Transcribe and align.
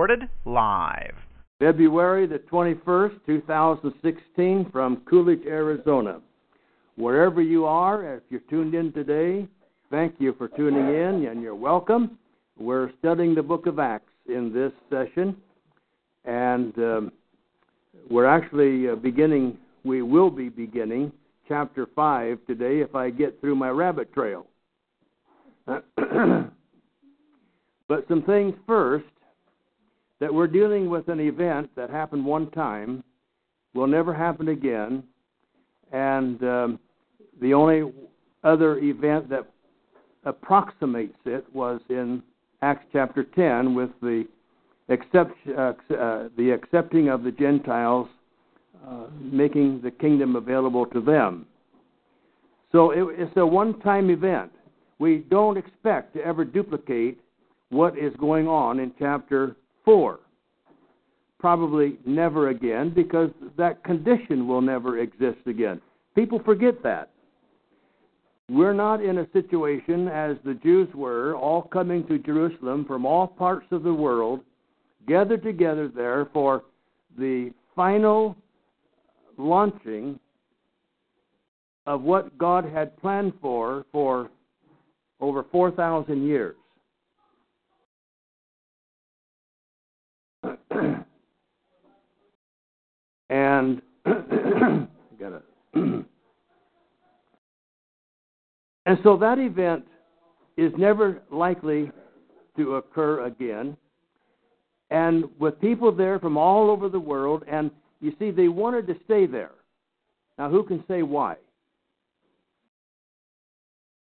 recorded 0.00 0.30
live. 0.46 1.12
February 1.58 2.26
the 2.26 2.38
21st, 2.50 3.20
2016, 3.26 4.70
from 4.72 5.02
Coolidge, 5.06 5.44
Arizona. 5.46 6.22
Wherever 6.96 7.42
you 7.42 7.66
are, 7.66 8.16
if 8.16 8.22
you're 8.30 8.40
tuned 8.48 8.74
in 8.74 8.94
today, 8.94 9.46
thank 9.90 10.14
you 10.18 10.34
for 10.38 10.48
tuning 10.48 10.88
in 10.88 11.26
and 11.26 11.42
you're 11.42 11.54
welcome. 11.54 12.16
We're 12.58 12.90
studying 12.98 13.34
the 13.34 13.42
book 13.42 13.66
of 13.66 13.78
Acts 13.78 14.10
in 14.26 14.54
this 14.54 14.72
session, 14.88 15.36
and 16.24 16.72
um, 16.78 17.12
we're 18.10 18.24
actually 18.24 18.88
uh, 18.88 18.94
beginning, 18.94 19.58
we 19.84 20.00
will 20.00 20.30
be 20.30 20.48
beginning 20.48 21.12
chapter 21.46 21.86
5 21.94 22.38
today 22.46 22.80
if 22.80 22.94
I 22.94 23.10
get 23.10 23.38
through 23.42 23.56
my 23.56 23.68
rabbit 23.68 24.14
trail. 24.14 24.46
but 25.66 25.82
some 28.08 28.22
things 28.22 28.54
first 28.66 29.04
that 30.20 30.32
we're 30.32 30.46
dealing 30.46 30.88
with 30.88 31.08
an 31.08 31.18
event 31.18 31.70
that 31.74 31.90
happened 31.90 32.24
one 32.24 32.50
time, 32.50 33.02
will 33.74 33.86
never 33.86 34.12
happen 34.12 34.48
again, 34.48 35.02
and 35.92 36.42
um, 36.42 36.78
the 37.40 37.54
only 37.54 37.92
other 38.44 38.78
event 38.78 39.28
that 39.30 39.48
approximates 40.24 41.16
it 41.24 41.44
was 41.52 41.80
in 41.88 42.22
Acts 42.62 42.84
chapter 42.92 43.24
10 43.24 43.74
with 43.74 43.90
the 44.02 44.26
accept, 44.90 45.32
uh, 45.56 45.72
uh, 45.94 46.28
the 46.36 46.50
accepting 46.50 47.08
of 47.08 47.22
the 47.22 47.30
Gentiles, 47.30 48.08
uh, 48.86 49.06
making 49.20 49.80
the 49.82 49.90
kingdom 49.90 50.36
available 50.36 50.84
to 50.86 51.00
them. 51.00 51.46
So 52.72 52.90
it, 52.90 53.04
it's 53.18 53.36
a 53.36 53.46
one-time 53.46 54.10
event. 54.10 54.52
We 54.98 55.18
don't 55.30 55.56
expect 55.56 56.14
to 56.14 56.22
ever 56.22 56.44
duplicate 56.44 57.18
what 57.70 57.96
is 57.96 58.12
going 58.18 58.48
on 58.48 58.80
in 58.80 58.92
chapter 58.98 59.56
4. 59.90 60.20
Probably 61.40 61.98
never 62.06 62.50
again 62.50 62.90
because 62.94 63.30
that 63.56 63.82
condition 63.82 64.46
will 64.46 64.60
never 64.60 64.98
exist 64.98 65.40
again. 65.46 65.80
People 66.14 66.40
forget 66.44 66.80
that. 66.84 67.10
We're 68.48 68.72
not 68.72 69.02
in 69.02 69.18
a 69.18 69.30
situation 69.32 70.06
as 70.06 70.36
the 70.44 70.54
Jews 70.54 70.88
were, 70.94 71.34
all 71.34 71.62
coming 71.62 72.06
to 72.06 72.18
Jerusalem 72.18 72.84
from 72.84 73.04
all 73.04 73.26
parts 73.26 73.66
of 73.72 73.82
the 73.82 73.92
world, 73.92 74.40
gathered 75.08 75.42
together 75.42 75.88
there 75.88 76.28
for 76.32 76.62
the 77.18 77.52
final 77.74 78.36
launching 79.38 80.20
of 81.86 82.02
what 82.02 82.38
God 82.38 82.64
had 82.64 82.96
planned 82.98 83.32
for 83.40 83.84
for 83.90 84.30
over 85.20 85.44
4,000 85.50 86.24
years. 86.24 86.54
And 93.30 93.80
got 94.04 95.42
and 95.74 96.06
so 99.02 99.16
that 99.16 99.38
event 99.38 99.84
is 100.56 100.72
never 100.76 101.22
likely 101.30 101.90
to 102.56 102.74
occur 102.74 103.24
again. 103.24 103.76
And 104.90 105.24
with 105.38 105.60
people 105.60 105.92
there 105.92 106.18
from 106.18 106.36
all 106.36 106.68
over 106.68 106.88
the 106.88 106.98
world, 106.98 107.44
and 107.50 107.70
you 108.00 108.12
see, 108.18 108.32
they 108.32 108.48
wanted 108.48 108.88
to 108.88 108.96
stay 109.04 109.26
there. 109.26 109.52
Now, 110.36 110.50
who 110.50 110.64
can 110.64 110.82
say 110.88 111.02
why? 111.02 111.36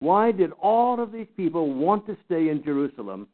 Why 0.00 0.33
did 0.33 0.52
all 0.61 1.00
of 1.02 1.12
these 1.12 1.28
people 1.36 1.72
want 1.72 2.06
to 2.06 2.17
stay 2.27 2.50
in 2.50 2.62
Jerusalem? 2.62 3.27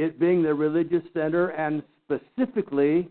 It 0.00 0.18
being 0.18 0.42
the 0.42 0.54
religious 0.54 1.02
center, 1.12 1.48
and 1.48 1.82
specifically, 2.06 3.06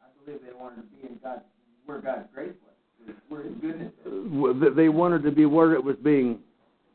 I 0.00 0.06
believe 0.24 0.40
they 0.46 0.56
wanted 0.56 0.82
to 0.82 0.96
be 0.96 1.08
in 1.08 1.18
God, 1.20 1.40
where 1.86 2.00
God's 2.00 2.28
grace 2.32 2.52
was, 2.64 3.16
where 3.28 3.42
His 3.42 3.54
goodness 3.60 3.92
is. 4.06 4.76
they 4.76 4.90
wanted 4.90 5.24
to 5.24 5.32
be 5.32 5.44
where 5.44 5.74
it 5.74 5.82
was 5.82 5.96
being 6.04 6.38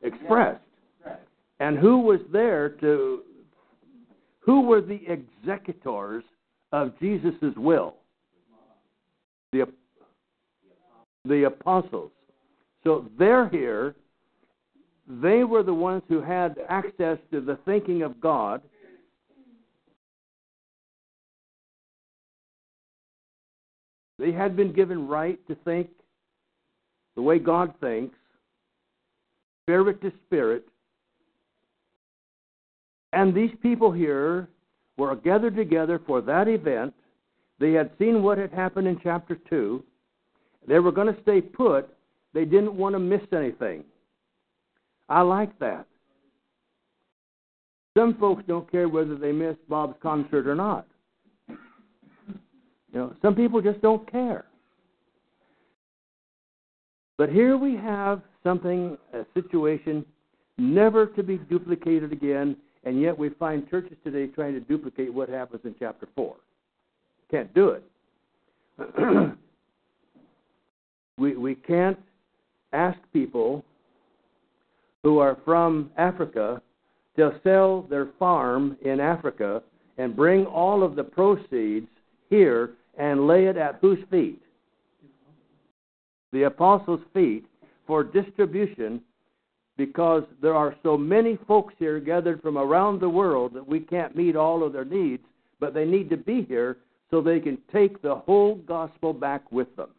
expressed. 0.03 0.61
Yeah, 1.01 1.11
right. 1.11 1.19
And 1.59 1.77
who 1.77 1.97
was 1.99 2.21
there 2.31 2.69
to? 2.79 3.23
Who 4.39 4.61
were 4.61 4.79
the 4.79 5.01
executors 5.05 6.23
of 6.71 6.97
Jesus' 7.01 7.53
will? 7.57 7.95
The 9.51 9.67
the 11.25 11.43
apostles. 11.43 12.11
So 12.85 13.09
they're 13.19 13.49
here. 13.49 13.95
They 15.21 15.43
were 15.43 15.63
the 15.63 15.73
ones 15.73 16.03
who 16.07 16.21
had 16.21 16.55
access 16.69 17.17
to 17.31 17.41
the 17.41 17.59
thinking 17.65 18.03
of 18.03 18.21
God. 18.21 18.61
They 24.19 24.31
had 24.31 24.55
been 24.55 24.73
given 24.73 25.07
right 25.07 25.39
to 25.47 25.55
think 25.63 25.89
the 27.15 27.21
way 27.21 27.39
God 27.39 27.73
thinks, 27.79 28.15
spirit 29.63 30.01
to 30.01 30.11
spirit. 30.25 30.65
And 33.11 33.33
these 33.33 33.51
people 33.61 33.91
here 33.91 34.49
were 34.97 35.15
gathered 35.15 35.55
together 35.55 36.01
for 36.05 36.21
that 36.21 36.47
event. 36.47 36.93
They 37.59 37.73
had 37.73 37.91
seen 37.99 38.23
what 38.23 38.37
had 38.37 38.51
happened 38.51 38.87
in 38.87 38.99
chapter 39.01 39.37
2. 39.49 39.83
They 40.67 40.79
were 40.79 40.91
going 40.91 41.13
to 41.13 41.21
stay 41.21 41.41
put. 41.41 41.89
They 42.33 42.45
didn't 42.45 42.75
want 42.75 42.95
to 42.95 42.99
miss 42.99 43.21
anything. 43.31 43.83
I 45.09 45.21
like 45.21 45.57
that. 45.59 45.85
Some 47.95 48.15
folks 48.15 48.43
don't 48.47 48.71
care 48.71 48.89
whether 48.89 49.15
they 49.15 49.31
miss 49.31 49.55
Bob's 49.69 49.97
concert 50.01 50.47
or 50.47 50.55
not. 50.55 50.87
You 52.93 52.99
know, 52.99 53.15
some 53.21 53.35
people 53.35 53.61
just 53.61 53.81
don't 53.81 54.09
care. 54.09 54.45
But 57.17 57.29
here 57.29 57.57
we 57.57 57.75
have 57.75 58.21
something, 58.43 58.97
a 59.13 59.25
situation 59.33 60.05
never 60.57 61.07
to 61.07 61.23
be 61.23 61.37
duplicated 61.37 62.11
again, 62.11 62.55
and 62.83 63.01
yet 63.01 63.17
we 63.17 63.29
find 63.29 63.69
churches 63.69 63.97
today 64.03 64.27
trying 64.27 64.53
to 64.53 64.59
duplicate 64.59 65.11
what 65.11 65.29
happens 65.29 65.61
in 65.63 65.73
chapter 65.79 66.07
4. 66.15 66.35
Can't 67.31 67.53
do 67.53 67.69
it. 67.69 67.83
we, 71.17 71.35
we 71.35 71.55
can't 71.55 71.97
ask 72.73 72.97
people 73.11 73.65
who 75.03 75.19
are 75.19 75.37
from 75.43 75.91
Africa 75.97 76.61
to 77.17 77.39
sell 77.43 77.83
their 77.89 78.09
farm 78.19 78.77
in 78.83 78.99
Africa 78.99 79.61
and 79.97 80.15
bring 80.15 80.45
all 80.45 80.83
of 80.83 80.95
the 80.95 81.03
proceeds 81.03 81.87
here 82.29 82.71
and 82.97 83.27
lay 83.27 83.45
it 83.45 83.57
at 83.57 83.77
whose 83.81 83.99
feet? 84.09 84.41
The 86.31 86.43
apostles' 86.43 87.01
feet 87.13 87.45
for 87.85 88.03
distribution 88.03 89.01
because 89.77 90.23
there 90.41 90.53
are 90.53 90.75
so 90.83 90.97
many 90.97 91.37
folks 91.47 91.73
here 91.79 91.99
gathered 91.99 92.41
from 92.41 92.57
around 92.57 92.99
the 92.99 93.09
world 93.09 93.53
that 93.53 93.67
we 93.67 93.79
can't 93.79 94.15
meet 94.15 94.35
all 94.35 94.63
of 94.63 94.73
their 94.73 94.85
needs, 94.85 95.23
but 95.59 95.73
they 95.73 95.85
need 95.85 96.09
to 96.09 96.17
be 96.17 96.43
here 96.43 96.77
so 97.09 97.21
they 97.21 97.39
can 97.39 97.57
take 97.71 98.01
the 98.01 98.15
whole 98.15 98.55
gospel 98.55 99.13
back 99.13 99.51
with 99.51 99.73
them 99.75 99.89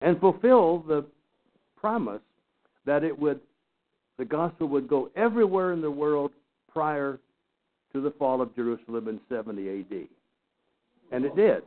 and 0.00 0.18
fulfill 0.20 0.80
the 0.80 1.04
promise 1.76 2.20
that 2.84 3.04
it 3.04 3.16
would 3.16 3.40
the 4.18 4.24
gospel 4.24 4.68
would 4.68 4.86
go 4.86 5.10
everywhere 5.16 5.72
in 5.72 5.80
the 5.80 5.90
world 5.90 6.32
prior 6.70 7.18
to 7.92 8.00
the 8.00 8.10
fall 8.12 8.42
of 8.42 8.54
Jerusalem 8.54 9.08
in 9.08 9.20
70 9.28 9.80
AD. 9.80 10.08
And 11.12 11.26
it 11.26 11.36
did. 11.36 11.58
It 11.58 11.64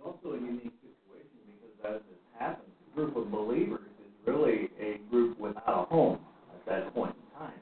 was 0.00 0.14
also 0.22 0.36
a 0.36 0.40
unique 0.40 0.72
situation 0.80 1.42
because 1.50 1.96
as 1.96 2.00
this 2.08 2.38
happens, 2.38 2.70
a 2.92 2.94
group 2.94 3.16
of 3.16 3.30
believers 3.30 3.80
is 3.98 4.12
really 4.24 4.70
a 4.80 5.00
group 5.10 5.38
without 5.38 5.88
a 5.90 5.94
home 5.94 6.20
at 6.54 6.66
that 6.66 6.94
point 6.94 7.16
in 7.16 7.38
time. 7.38 7.60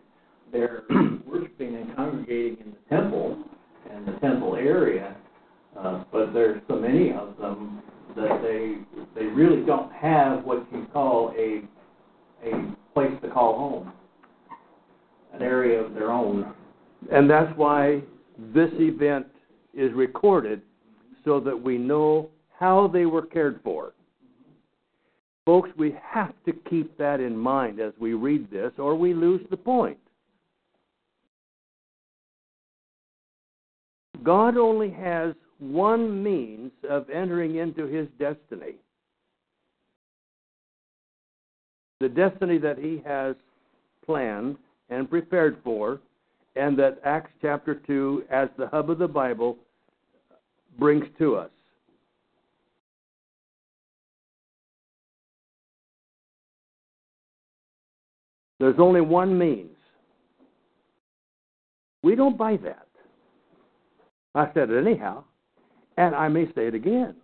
They're 0.52 0.82
worshiping 1.26 1.76
and 1.76 1.96
congregating 1.96 2.58
in 2.60 2.72
the 2.72 2.94
temple 2.94 3.44
and 3.90 4.06
the 4.06 4.12
temple 4.20 4.56
area, 4.56 5.16
uh, 5.78 6.04
but 6.12 6.34
there's 6.34 6.60
so 6.68 6.76
many 6.76 7.12
of 7.12 7.38
them 7.38 7.82
that 8.14 8.42
they 8.42 8.76
they 9.18 9.26
really 9.26 9.64
don't 9.64 9.90
have 9.92 10.44
what 10.44 10.66
you 10.70 10.86
call 10.92 11.32
a 11.34 11.62
a 12.46 12.74
place 12.92 13.12
to 13.22 13.30
call 13.30 13.56
home, 13.56 13.92
an 15.32 15.40
area 15.40 15.80
of 15.80 15.94
their 15.94 16.12
own. 16.12 16.52
And 17.10 17.30
that's 17.30 17.56
why 17.56 18.02
this 18.54 18.70
event 18.74 19.26
is 19.72 19.90
recorded 19.94 20.60
so 21.24 21.40
that 21.40 21.60
we 21.60 21.78
know 21.78 22.28
how 22.58 22.88
they 22.88 23.06
were 23.06 23.26
cared 23.26 23.60
for. 23.62 23.92
Folks, 25.44 25.70
we 25.76 25.96
have 26.02 26.34
to 26.46 26.52
keep 26.70 26.96
that 26.98 27.20
in 27.20 27.36
mind 27.36 27.80
as 27.80 27.92
we 27.98 28.14
read 28.14 28.50
this, 28.50 28.72
or 28.78 28.94
we 28.94 29.12
lose 29.12 29.40
the 29.50 29.56
point. 29.56 29.98
God 34.22 34.56
only 34.56 34.90
has 34.90 35.34
one 35.58 36.22
means 36.22 36.70
of 36.88 37.10
entering 37.10 37.56
into 37.56 37.86
his 37.86 38.06
destiny. 38.18 38.76
The 42.00 42.08
destiny 42.08 42.58
that 42.58 42.78
he 42.78 43.02
has 43.04 43.34
planned 44.04 44.56
and 44.90 45.10
prepared 45.10 45.58
for, 45.64 46.00
and 46.54 46.78
that 46.78 47.00
Acts 47.04 47.30
chapter 47.40 47.74
2, 47.74 48.24
as 48.30 48.48
the 48.58 48.68
hub 48.68 48.90
of 48.90 48.98
the 48.98 49.08
Bible, 49.08 49.56
brings 50.78 51.04
to 51.18 51.36
us. 51.36 51.50
There's 58.58 58.78
only 58.78 59.00
one 59.00 59.36
means. 59.36 59.76
We 62.04 62.14
don't 62.14 62.38
buy 62.38 62.58
that. 62.58 62.86
I 64.34 64.46
said 64.54 64.70
it 64.70 64.86
anyhow, 64.86 65.24
and 65.96 66.14
I 66.14 66.28
may 66.28 66.46
say 66.54 66.68
it 66.68 66.74
again. 66.74 67.16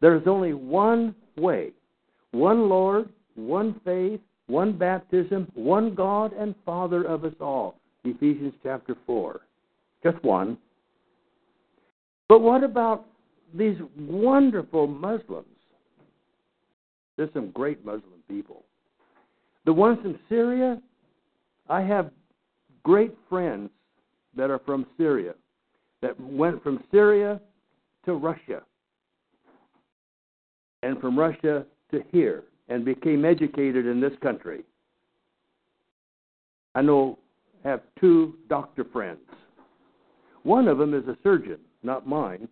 There's 0.00 0.26
only 0.26 0.54
one 0.54 1.14
way, 1.36 1.72
one 2.32 2.68
Lord, 2.68 3.08
one 3.34 3.80
faith, 3.84 4.20
one 4.46 4.76
baptism, 4.76 5.50
one 5.54 5.94
God 5.94 6.32
and 6.32 6.54
Father 6.64 7.04
of 7.04 7.24
us 7.24 7.34
all. 7.40 7.76
Ephesians 8.04 8.54
chapter 8.62 8.96
4. 9.06 9.40
Just 10.02 10.22
one. 10.22 10.58
But 12.28 12.40
what 12.40 12.64
about 12.64 13.06
these 13.54 13.76
wonderful 13.96 14.86
Muslims? 14.86 15.46
There's 17.16 17.32
some 17.32 17.50
great 17.52 17.84
Muslim 17.84 18.20
people. 18.28 18.64
The 19.64 19.72
ones 19.72 19.98
in 20.04 20.18
Syria, 20.28 20.80
I 21.68 21.80
have 21.80 22.10
great 22.82 23.14
friends 23.28 23.70
that 24.36 24.50
are 24.50 24.60
from 24.60 24.86
Syria, 24.96 25.34
that 26.02 26.18
went 26.20 26.62
from 26.62 26.82
Syria 26.90 27.40
to 28.04 28.14
Russia, 28.14 28.62
and 30.82 31.00
from 31.00 31.18
Russia 31.18 31.64
to 31.90 32.02
here, 32.12 32.44
and 32.68 32.84
became 32.84 33.24
educated 33.24 33.86
in 33.86 34.00
this 34.00 34.12
country. 34.22 34.62
I 36.74 36.82
know, 36.82 37.18
have 37.64 37.80
two 37.98 38.34
doctor 38.48 38.84
friends. 38.84 39.18
One 40.42 40.68
of 40.68 40.78
them 40.78 40.94
is 40.94 41.08
a 41.08 41.16
surgeon, 41.24 41.58
not 41.86 42.06
mine, 42.06 42.48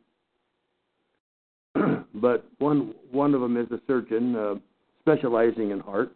but 2.15 2.47
one 2.59 2.95
one 3.11 3.35
of 3.35 3.41
them 3.41 3.57
is 3.57 3.71
a 3.71 3.81
surgeon 3.87 4.35
uh, 4.37 4.55
specializing 5.01 5.71
in 5.71 5.81
heart. 5.81 6.13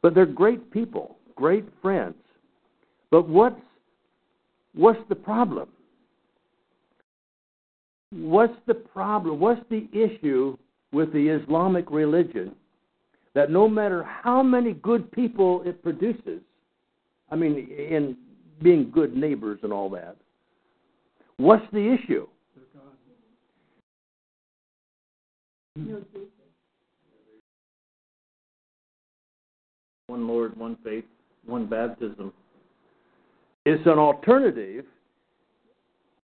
But 0.00 0.14
they're 0.14 0.26
great 0.26 0.72
people, 0.72 1.16
great 1.36 1.64
friends. 1.80 2.16
But 3.10 3.28
what's 3.28 3.60
what's 4.74 4.98
the 5.08 5.14
problem? 5.14 5.68
What's 8.10 8.56
the 8.66 8.74
problem? 8.74 9.38
What's 9.38 9.62
the 9.70 9.88
issue 9.92 10.56
with 10.92 11.12
the 11.12 11.28
Islamic 11.28 11.90
religion 11.90 12.54
that 13.34 13.50
no 13.50 13.68
matter 13.68 14.02
how 14.02 14.42
many 14.42 14.74
good 14.74 15.10
people 15.12 15.62
it 15.64 15.82
produces, 15.82 16.40
I 17.30 17.36
mean, 17.36 17.68
in 17.70 18.16
being 18.62 18.90
good 18.90 19.16
neighbors 19.16 19.60
and 19.62 19.72
all 19.72 19.88
that, 19.90 20.16
what's 21.36 21.64
the 21.72 21.98
issue? 21.98 22.26
One 30.06 30.28
Lord, 30.28 30.56
one 30.56 30.76
faith, 30.84 31.04
one 31.46 31.66
baptism. 31.66 32.32
It's 33.64 33.84
an 33.86 33.98
alternative, 33.98 34.84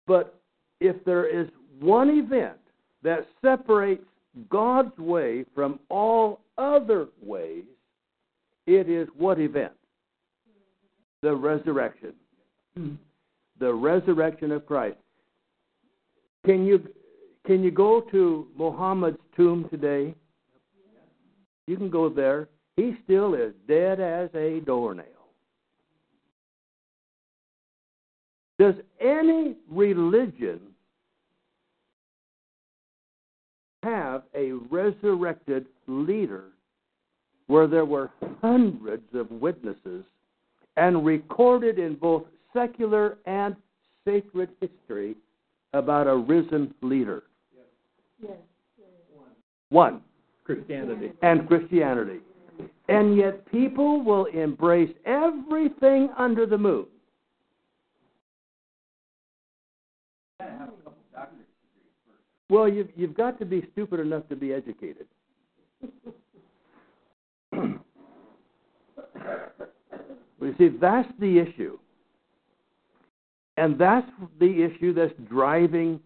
but 0.06 0.40
if 0.82 1.04
there 1.06 1.26
is 1.26 1.48
one 1.80 2.10
event 2.10 2.58
that 3.04 3.28
separates 3.42 4.04
God's 4.50 4.98
way 4.98 5.46
from 5.56 5.80
all 5.90 6.42
other 6.58 7.08
ways, 7.22 7.64
it 8.66 8.90
is 8.90 9.08
what 9.18 9.40
event? 9.40 9.74
The 11.22 11.34
resurrection. 11.34 12.14
Hmm. 12.76 12.96
The 13.60 13.74
resurrection 13.74 14.52
of 14.52 14.66
Christ. 14.66 14.98
Can 16.46 16.66
you 16.66 16.88
can 17.46 17.64
you 17.64 17.72
go 17.72 18.02
to 18.12 18.48
Muhammad's 18.58 19.18
tomb 19.36 19.68
today? 19.70 20.14
You 21.66 21.78
can 21.78 21.90
go 21.90 22.10
there. 22.10 22.50
He 22.76 22.96
still 23.04 23.34
is 23.34 23.54
dead 23.68 24.00
as 24.00 24.30
a 24.36 24.60
doornail. 24.66 25.06
Does 28.60 28.76
any 29.00 29.56
religion 29.70 30.60
have 33.84 34.24
a 34.36 34.52
resurrected 34.70 35.68
leader 35.88 36.46
where 37.48 37.68
there 37.68 37.86
were 37.86 38.12
hundreds 38.42 39.08
of 39.14 39.32
witnesses 39.32 40.04
and 40.76 41.06
recorded 41.06 41.80
in 41.80 41.96
both 41.96 42.24
secular 42.58 43.18
and 43.26 43.56
sacred 44.06 44.50
history 44.60 45.16
about 45.74 46.08
a 46.08 46.16
risen 46.16 46.74
leader? 46.82 47.24
Yes. 48.22 48.32
One. 49.70 50.02
Christianity. 50.44 51.12
And 51.22 51.48
Christianity. 51.48 52.20
And 52.88 53.18
yet 53.18 53.46
people 53.52 54.02
will 54.02 54.26
embrace 54.26 54.94
everything 55.06 56.10
under 56.18 56.46
the 56.46 56.58
moon. 56.58 56.86
Well, 62.50 62.70
you've, 62.70 62.88
you've 62.96 63.16
got 63.16 63.38
to 63.40 63.46
be 63.46 63.68
stupid 63.74 64.00
enough 64.00 64.28
to 64.30 64.36
be 64.38 64.54
educated. 64.54 65.06
you 67.54 67.80
see, 70.58 70.70
that's 70.80 71.10
the 71.20 71.40
issue. 71.40 71.78
And 73.58 73.78
that's 73.78 74.08
the 74.40 74.64
issue 74.64 74.94
that's 74.94 75.14
driving, 75.28 76.00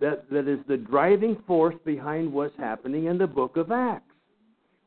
that, 0.00 0.28
that 0.30 0.48
is 0.48 0.58
the 0.66 0.78
driving 0.78 1.36
force 1.46 1.74
behind 1.84 2.32
what's 2.32 2.56
happening 2.56 3.06
in 3.06 3.18
the 3.18 3.26
book 3.26 3.56
of 3.56 3.70
Acts. 3.70 4.10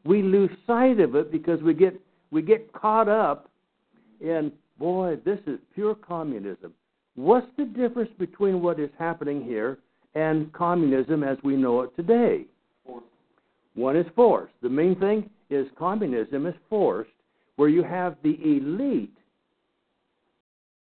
We 0.04 0.24
lose 0.24 0.50
sight 0.66 1.00
of 1.00 1.16
it 1.16 1.32
because 1.32 1.62
we 1.62 1.74
get, 1.74 2.00
we 2.32 2.42
get 2.42 2.74
caught 2.74 3.08
up 3.08 3.50
in, 4.20 4.52
boy, 4.80 5.18
this 5.26 5.40
is 5.46 5.60
pure 5.76 5.96
communism. 5.96 6.74
What's 7.16 7.48
the 7.58 7.66
difference 7.66 8.12
between 8.18 8.62
what 8.62 8.80
is 8.80 8.90
happening 8.98 9.44
here 9.44 9.80
and 10.16 10.52
communism 10.54 11.24
as 11.24 11.38
we 11.44 11.56
know 11.56 11.82
it 11.82 11.96
today? 11.96 12.46
One 13.76 13.96
is 13.96 14.08
forced. 14.16 14.54
The 14.64 14.70
main 14.70 15.00
thing 15.00 15.30
is 15.52 15.68
communism 15.78 16.48
is 16.48 16.56
forced, 16.68 17.12
where 17.58 17.70
you 17.70 17.84
have 17.84 18.16
the 18.24 18.40
elite 18.44 19.17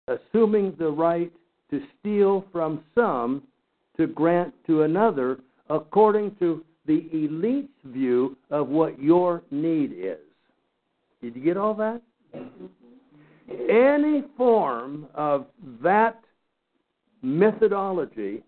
assuming 0.09 0.75
the 0.78 0.88
right 0.88 1.32
to 1.71 1.80
steal 1.99 2.44
from 2.52 2.82
some 2.94 3.42
to 3.97 4.06
grant 4.06 4.52
to 4.66 4.82
another 4.82 5.38
according 5.71 6.35
to 6.37 6.64
the 6.87 7.09
elite's 7.12 7.68
view 7.85 8.37
of 8.50 8.68
what 8.68 9.00
your 9.00 9.42
need 9.50 9.92
is. 9.92 10.18
Did 11.21 11.37
you 11.37 11.42
get 11.42 11.56
all 11.56 11.75
that? 11.75 12.02
Any 13.49 14.25
form 14.37 15.06
of 15.14 15.47
that 15.82 16.21
methodology 17.23 18.42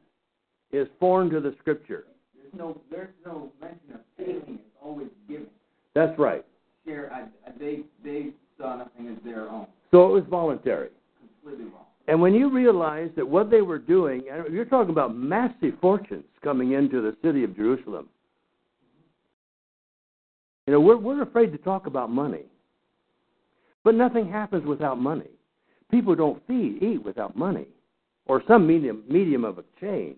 is 0.72 0.88
foreign 0.98 1.30
to 1.30 1.40
the 1.40 1.54
scripture. 1.60 2.04
There's 2.34 2.54
no, 2.54 2.80
there's 2.90 3.14
no 3.24 3.52
mention 3.60 3.94
of 3.94 4.00
taking. 4.18 4.54
It's 4.54 4.76
always 4.82 5.08
giving. 5.28 5.46
That's 5.94 6.18
right. 6.18 6.44
Share. 6.84 7.12
I, 7.12 7.20
I, 7.48 7.52
they, 7.58 7.80
they 8.02 8.30
saw 8.58 8.76
nothing 8.76 9.08
as 9.08 9.22
their 9.24 9.48
own. 9.48 9.66
So 9.92 10.06
it 10.06 10.12
was 10.12 10.24
voluntary. 10.28 10.88
Completely 11.44 11.72
wrong. 11.72 11.84
And 12.08 12.20
when 12.20 12.34
you 12.34 12.50
realize 12.50 13.10
that 13.16 13.26
what 13.26 13.50
they 13.50 13.62
were 13.62 13.78
doing, 13.78 14.24
and 14.30 14.52
you're 14.52 14.64
talking 14.64 14.90
about 14.90 15.14
massive 15.14 15.74
fortunes 15.80 16.24
coming 16.42 16.72
into 16.72 17.00
the 17.00 17.16
city 17.22 17.44
of 17.44 17.56
Jerusalem. 17.56 18.08
You 20.66 20.72
know, 20.74 20.80
we're, 20.80 20.96
we're 20.96 21.22
afraid 21.22 21.52
to 21.52 21.58
talk 21.58 21.86
about 21.86 22.10
money. 22.10 22.44
But 23.84 23.94
nothing 23.94 24.30
happens 24.30 24.66
without 24.66 24.98
money. 24.98 25.28
People 25.90 26.14
don't 26.14 26.44
feed, 26.46 26.82
eat 26.82 27.04
without 27.04 27.36
money 27.36 27.66
or 28.26 28.42
some 28.48 28.66
medium, 28.66 29.02
medium 29.08 29.44
of 29.44 29.58
exchange. 29.58 30.16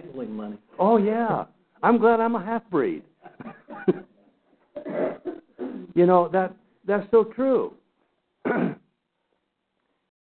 Handling 0.00 0.34
money. 0.34 0.58
Oh, 0.78 0.96
yeah. 0.96 1.44
I'm 1.82 1.98
glad 1.98 2.20
I'm 2.20 2.34
a 2.34 2.44
half 2.44 2.68
breed. 2.70 3.02
you 5.94 6.06
know, 6.06 6.28
that, 6.28 6.54
that's 6.86 7.08
so 7.10 7.24
true. 7.24 7.74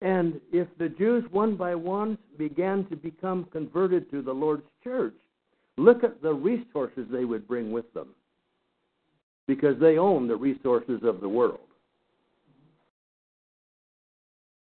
And 0.00 0.40
if 0.52 0.68
the 0.78 0.88
Jews 0.88 1.24
one 1.30 1.56
by 1.56 1.74
one 1.74 2.18
began 2.36 2.86
to 2.86 2.96
become 2.96 3.46
converted 3.52 4.10
to 4.10 4.22
the 4.22 4.32
Lord's 4.32 4.66
church, 4.84 5.14
look 5.76 6.04
at 6.04 6.22
the 6.22 6.32
resources 6.32 7.06
they 7.10 7.24
would 7.24 7.48
bring 7.48 7.72
with 7.72 7.92
them. 7.94 8.08
Because 9.46 9.78
they 9.80 9.98
own 9.98 10.28
the 10.28 10.36
resources 10.36 11.00
of 11.02 11.20
the 11.20 11.28
world. 11.28 11.60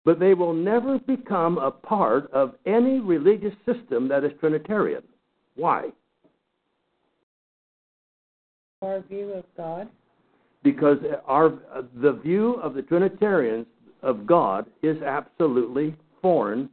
But 0.04 0.18
they 0.18 0.32
will 0.32 0.54
never 0.54 0.98
become 0.98 1.58
a 1.58 1.70
part 1.70 2.30
of 2.32 2.54
any 2.64 3.00
religious 3.00 3.54
system 3.66 4.08
that 4.08 4.24
is 4.24 4.32
Trinitarian. 4.40 5.02
Why? 5.56 5.90
Our 8.80 9.00
view 9.02 9.32
of 9.32 9.44
God. 9.56 9.88
because 10.62 10.98
our 11.26 11.58
the 12.00 12.12
view 12.12 12.54
of 12.62 12.74
the 12.74 12.82
Trinitarians 12.82 13.66
of 14.02 14.26
God 14.26 14.66
is 14.82 15.00
absolutely 15.02 15.94
foreign 16.22 16.68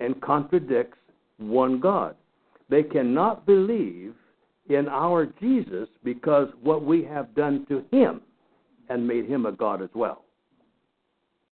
and 0.00 0.20
contradicts 0.20 0.98
one 1.38 1.80
God. 1.80 2.14
They 2.68 2.82
cannot 2.82 3.46
believe 3.46 4.14
in 4.68 4.88
our 4.88 5.26
Jesus 5.26 5.88
because 6.04 6.48
what 6.62 6.84
we 6.84 7.04
have 7.04 7.34
done 7.34 7.66
to 7.68 7.84
him 7.90 8.20
and 8.88 9.06
made 9.06 9.26
him 9.26 9.46
a 9.46 9.52
God 9.52 9.82
as 9.82 9.90
well. 9.94 10.24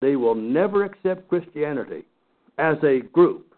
They 0.02 0.16
will 0.16 0.36
never 0.36 0.84
accept 0.84 1.28
Christianity 1.28 2.04
as 2.58 2.78
a 2.84 3.00
group 3.12 3.56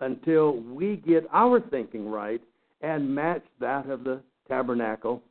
until 0.00 0.60
we 0.60 0.96
get 0.96 1.26
our 1.32 1.60
thinking 1.60 2.08
right 2.08 2.40
and 2.82 3.12
match 3.12 3.42
that 3.60 3.88
of 3.88 4.04
the 4.04 4.20
tabernacle. 4.46 5.22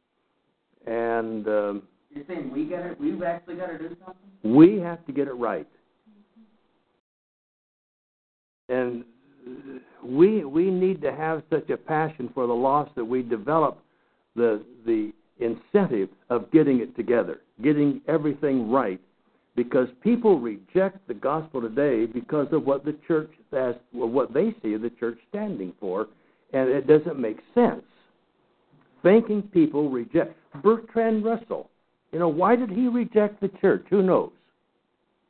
And 0.86 1.48
um, 1.48 1.84
You're 2.14 2.24
saying 2.28 2.52
we 2.52 2.66
got 2.66 2.84
to, 2.84 2.96
we've 3.00 3.22
actually 3.24 3.56
got 3.56 3.68
to 3.68 3.78
do 3.78 3.96
something? 4.04 4.28
we 4.44 4.80
have 4.80 5.06
to 5.06 5.12
get 5.12 5.28
it 5.28 5.34
right. 5.34 5.68
And 8.70 9.04
we 10.04 10.44
we 10.44 10.70
need 10.70 11.02
to 11.02 11.14
have 11.14 11.44
such 11.50 11.70
a 11.70 11.78
passion 11.78 12.30
for 12.34 12.48
the 12.48 12.54
lost 12.54 12.94
that 12.96 13.06
we 13.06 13.22
develop 13.22 13.80
the 14.36 14.64
the 14.86 15.12
incentive 15.40 16.10
of 16.30 16.52
getting 16.52 16.80
it 16.80 16.96
together, 16.96 17.42
getting 17.62 18.02
everything 18.08 18.70
right, 18.70 19.00
because 19.56 19.88
people 20.04 20.40
reject 20.40 21.08
the 21.08 21.14
gospel 21.14 21.62
today 21.62 22.06
because 22.06 22.48
of 22.52 22.66
what 22.66 22.84
the 22.84 22.96
church 23.08 23.32
has, 23.52 23.76
or 23.98 24.08
what 24.08 24.34
they 24.34 24.54
see 24.62 24.76
the 24.76 24.92
church 25.00 25.18
standing 25.30 25.74
for, 25.80 26.08
and 26.54 26.70
it 26.70 26.88
doesn't 26.88 27.20
make 27.20 27.38
sense. 27.54 27.84
Thinking 29.04 29.44
people 29.44 29.90
reject 29.90 30.36
Bertrand 30.62 31.24
Russell. 31.24 31.70
You 32.18 32.22
know 32.22 32.30
why 32.30 32.56
did 32.56 32.72
he 32.72 32.88
reject 32.88 33.40
the 33.42 33.52
church? 33.62 33.86
Who 33.92 34.02
knows? 34.02 34.32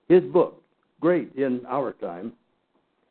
His 0.08 0.24
book, 0.24 0.64
great 1.02 1.36
in 1.36 1.60
our 1.68 1.92
time, 1.92 2.32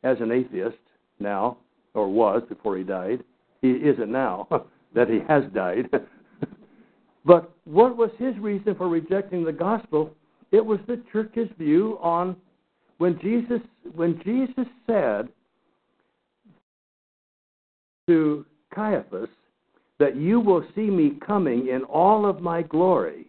as 0.02 0.16
an 0.21 0.33
atheist 0.33 0.78
now, 1.21 1.59
or 1.92 2.09
was 2.09 2.42
before 2.49 2.78
he 2.78 2.85
died. 2.85 3.23
He 3.61 3.73
isn't 3.73 4.11
now 4.11 4.49
that 4.95 5.11
he 5.11 5.18
has 5.28 5.45
died. 5.52 5.90
but 7.26 7.54
what 7.66 7.99
was 7.99 8.09
his 8.16 8.35
reason 8.38 8.75
for 8.76 8.88
rejecting 8.88 9.45
the 9.45 9.52
gospel? 9.52 10.11
It 10.52 10.64
was 10.64 10.80
the 10.87 11.02
church's 11.12 11.50
view 11.59 11.99
on 12.00 12.35
when 12.97 13.21
Jesus 13.21 13.61
when 13.95 14.18
Jesus 14.25 14.64
said 14.87 15.28
to 18.06 18.47
Caiaphas 18.75 19.28
that 19.99 20.16
you 20.16 20.40
will 20.40 20.64
see 20.75 20.88
me 20.88 21.18
coming 21.26 21.68
in 21.68 21.83
all 21.83 22.25
of 22.25 22.40
my 22.40 22.62
glory. 22.62 23.26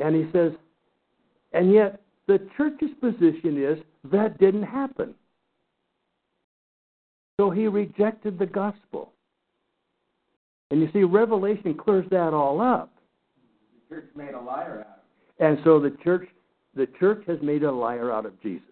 And 0.00 0.14
he 0.14 0.30
says, 0.32 0.52
and 1.52 1.72
yet 1.72 2.00
the 2.26 2.38
church's 2.56 2.90
position 3.00 3.62
is 3.62 3.78
that 4.10 4.38
didn't 4.38 4.62
happen. 4.62 5.14
So 7.38 7.50
he 7.50 7.66
rejected 7.66 8.38
the 8.38 8.46
gospel. 8.46 9.12
And 10.70 10.80
you 10.80 10.88
see, 10.92 11.02
Revelation 11.02 11.74
clears 11.74 12.06
that 12.10 12.32
all 12.32 12.60
up. 12.60 12.90
The 13.88 13.96
church 13.96 14.10
made 14.16 14.34
a 14.34 14.40
liar 14.40 14.86
out 14.88 14.98
of 14.98 15.46
And 15.46 15.58
so 15.64 15.78
the 15.80 15.94
church 16.02 16.28
the 16.74 16.86
church 16.98 17.22
has 17.26 17.38
made 17.42 17.64
a 17.64 17.70
liar 17.70 18.10
out 18.10 18.24
of 18.24 18.40
Jesus. 18.42 18.64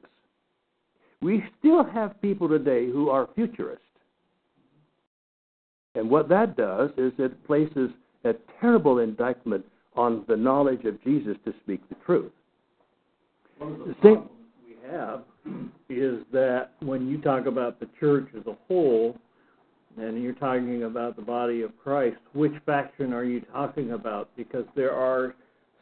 We 1.20 1.44
still 1.58 1.84
have 1.84 2.20
people 2.22 2.48
today 2.48 2.86
who 2.86 3.10
are 3.10 3.28
futurists. 3.34 3.84
And 5.94 6.08
what 6.08 6.28
that 6.30 6.56
does 6.56 6.90
is 6.96 7.12
it 7.18 7.46
places 7.46 7.90
a 8.24 8.32
terrible 8.60 9.00
indictment 9.00 9.66
on 10.00 10.24
the 10.28 10.36
knowledge 10.36 10.84
of 10.86 11.02
Jesus 11.04 11.36
to 11.44 11.52
speak 11.62 11.86
the 11.88 11.96
truth. 12.06 12.32
One 13.58 13.72
of 13.72 13.88
the 13.88 13.94
problems 13.94 14.30
we 14.66 14.76
have 14.90 15.22
is 15.90 16.24
that 16.32 16.72
when 16.80 17.08
you 17.08 17.20
talk 17.20 17.46
about 17.46 17.78
the 17.78 17.88
church 17.98 18.28
as 18.34 18.46
a 18.46 18.56
whole, 18.66 19.18
and 19.98 20.22
you're 20.22 20.32
talking 20.32 20.84
about 20.84 21.16
the 21.16 21.22
body 21.22 21.60
of 21.62 21.76
Christ, 21.76 22.16
which 22.32 22.52
faction 22.64 23.12
are 23.12 23.24
you 23.24 23.40
talking 23.52 23.92
about? 23.92 24.30
Because 24.36 24.64
there 24.74 24.92
are 24.92 25.34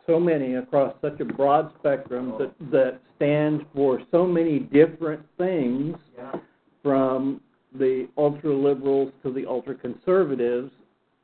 so 0.06 0.18
many 0.18 0.54
across 0.54 0.94
such 1.00 1.20
a 1.20 1.24
broad 1.24 1.70
spectrum 1.78 2.32
oh. 2.34 2.38
that 2.38 2.70
that 2.72 3.00
stand 3.16 3.66
for 3.74 4.00
so 4.10 4.26
many 4.26 4.58
different 4.58 5.24
things, 5.36 5.96
Yeah. 6.16 6.32
from 6.82 7.40
the 7.78 8.08
ultra 8.16 8.52
liberals 8.52 9.12
to 9.22 9.32
the 9.32 9.46
ultra 9.46 9.74
conservatives, 9.74 10.72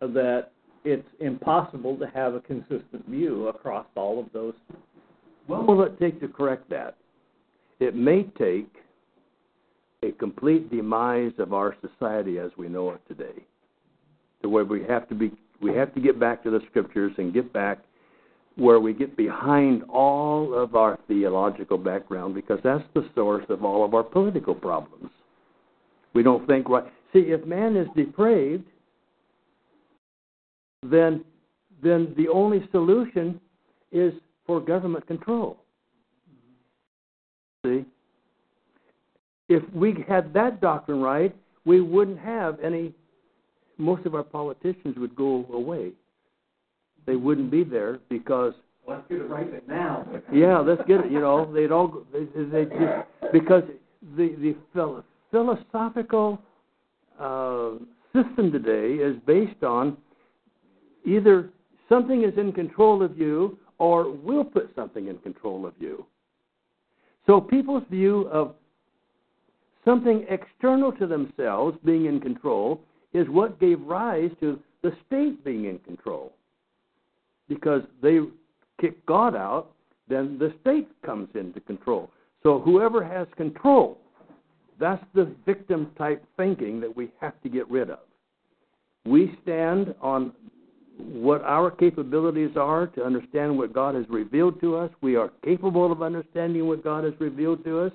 that 0.01 0.51
it's 0.85 1.09
impossible 1.21 1.97
to 1.97 2.07
have 2.07 2.35
a 2.35 2.41
consistent 2.41 3.09
view 3.09 3.49
across 3.49 3.87
all 3.97 4.21
of 4.21 4.27
those 4.33 4.55
What 5.47 5.67
will 5.67 5.83
it 5.83 5.99
take 5.99 6.21
to 6.21 6.29
correct 6.29 6.69
that? 6.71 6.97
It 7.81 7.97
may 7.97 8.25
take 8.39 8.69
a 10.03 10.13
complete 10.13 10.71
demise 10.71 11.33
of 11.39 11.53
our 11.53 11.75
society 11.81 12.39
as 12.39 12.51
we 12.57 12.69
know 12.69 12.91
it 12.91 13.01
today. 13.09 13.43
To 14.43 14.49
where 14.49 14.65
we 14.65 14.85
have 14.85 15.09
to 15.09 15.15
be 15.15 15.33
we 15.63 15.73
have 15.75 15.95
to 15.95 16.01
get 16.01 16.21
back 16.21 16.43
to 16.43 16.51
the 16.51 16.61
scriptures 16.71 17.13
and 17.17 17.33
get 17.33 17.53
back 17.53 17.79
where 18.57 18.81
we 18.81 18.93
get 18.93 19.17
behind 19.17 19.83
all 19.85 20.55
of 20.55 20.77
our 20.77 20.99
theological 21.09 21.79
background 21.79 22.35
because 22.35 22.59
that's 22.63 22.85
the 22.95 23.09
source 23.15 23.45
of 23.49 23.65
all 23.65 23.85
of 23.85 23.95
our 23.95 24.03
political 24.03 24.55
problems. 24.55 25.11
We 26.15 26.23
don't 26.23 26.47
think 26.47 26.69
right. 26.69 26.85
See, 27.13 27.21
if 27.21 27.45
man 27.47 27.77
is 27.77 27.89
depraved, 27.97 28.65
then 30.91 31.25
then 31.83 32.15
the 32.17 32.29
only 32.29 32.67
solution 32.73 33.41
is 33.93 34.13
for 34.47 34.61
government 34.61 35.07
control. 35.07 35.59
See? 37.65 37.85
If 39.49 39.63
we 39.75 40.05
had 40.09 40.33
that 40.35 40.61
doctrine 40.61 41.01
right, 41.01 41.35
we 41.65 41.81
wouldn't 41.81 42.19
have 42.19 42.59
any, 42.61 42.93
most 43.77 44.07
of 44.07 44.15
our 44.15 44.23
politicians 44.23 44.97
would 44.97 45.15
go 45.15 45.47
away. 45.53 45.93
They 47.07 47.17
wouldn't 47.17 47.51
be 47.51 47.65
there 47.65 48.01
because, 48.09 48.55
Let's 48.87 49.03
get 49.09 49.19
it 49.19 49.29
right 49.31 49.69
now. 49.69 50.07
yeah, 50.33 50.59
let's 50.59 50.83
get 50.87 51.01
it, 51.01 51.13
you 51.13 51.21
know, 51.21 51.51
they'd 51.53 51.71
all, 51.71 51.89
go- 51.89 52.07
they, 52.13 52.25
they 52.45 52.65
just, 52.65 53.33
because 53.33 53.63
the, 54.17 54.35
the 54.75 54.95
philosophical 55.31 56.39
uh, 57.19 57.71
system 58.15 58.53
today 58.53 59.03
is 59.03 59.17
based 59.27 59.63
on 59.63 59.97
either 61.05 61.51
something 61.89 62.23
is 62.23 62.37
in 62.39 62.53
control 62.53 63.03
of 63.03 63.19
you 63.19 63.59
or 63.79 64.11
we'll 64.11 64.45
put 64.45 64.71
something 64.75 65.09
in 65.09 65.19
control 65.19 65.67
of 65.67 65.75
you. 65.79 66.07
So 67.27 67.41
people's 67.41 67.85
view 67.91 68.29
of 68.33 68.55
something 69.85 70.25
external 70.29 70.93
to 70.93 71.07
themselves 71.07 71.77
being 71.85 72.07
in 72.07 72.21
control 72.21 72.81
is 73.13 73.29
what 73.29 73.61
gave 73.61 73.81
rise 73.83 74.31
to 74.41 74.59
the 74.83 74.93
state 75.07 75.45
being 75.45 75.65
in 75.67 75.79
control. 75.81 76.33
Because 77.49 77.83
they 78.03 78.21
kick 78.81 79.05
God 79.07 79.37
out, 79.37 79.71
then 80.09 80.39
the 80.39 80.53
state 80.61 80.89
comes 81.05 81.29
into 81.35 81.61
control. 81.61 82.11
So 82.43 82.61
whoever 82.61 83.03
has 83.05 83.27
control, 83.37 83.99
that's 84.79 85.05
the 85.15 85.35
victim 85.47 85.91
type 85.97 86.25
thinking 86.37 86.81
that 86.81 86.95
we 86.95 87.11
have 87.21 87.41
to 87.43 87.49
get 87.49 87.71
rid 87.71 87.91
of. 87.91 88.01
We 89.07 89.39
stand 89.43 89.95
on 90.01 90.33
what 90.99 91.43
our 91.43 91.71
capabilities 91.71 92.57
are 92.57 92.87
to 92.89 93.05
understand 93.05 93.57
what 93.57 93.73
God 93.73 93.95
has 93.95 94.05
revealed 94.09 94.61
to 94.61 94.77
us. 94.77 94.91
We 95.01 95.17
are 95.17 95.31
capable 95.45 95.91
of 95.91 96.03
understanding 96.03 96.67
what 96.67 96.85
God 96.85 97.05
has 97.05 97.15
revealed 97.19 97.65
to 97.65 97.81
us. 97.81 97.93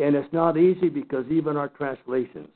And 0.00 0.14
it's 0.14 0.32
not 0.32 0.56
easy 0.56 0.88
because 0.88 1.24
even 1.30 1.56
our 1.56 1.68
translations, 1.68 2.48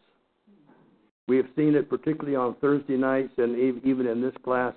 we 1.29 1.37
have 1.37 1.47
seen 1.57 1.75
it 1.75 1.89
particularly 1.89 2.37
on 2.37 2.55
Thursday 2.61 2.97
nights 2.97 3.33
and 3.39 3.57
even 3.85 4.07
in 4.07 4.21
this 4.21 4.35
class, 4.45 4.75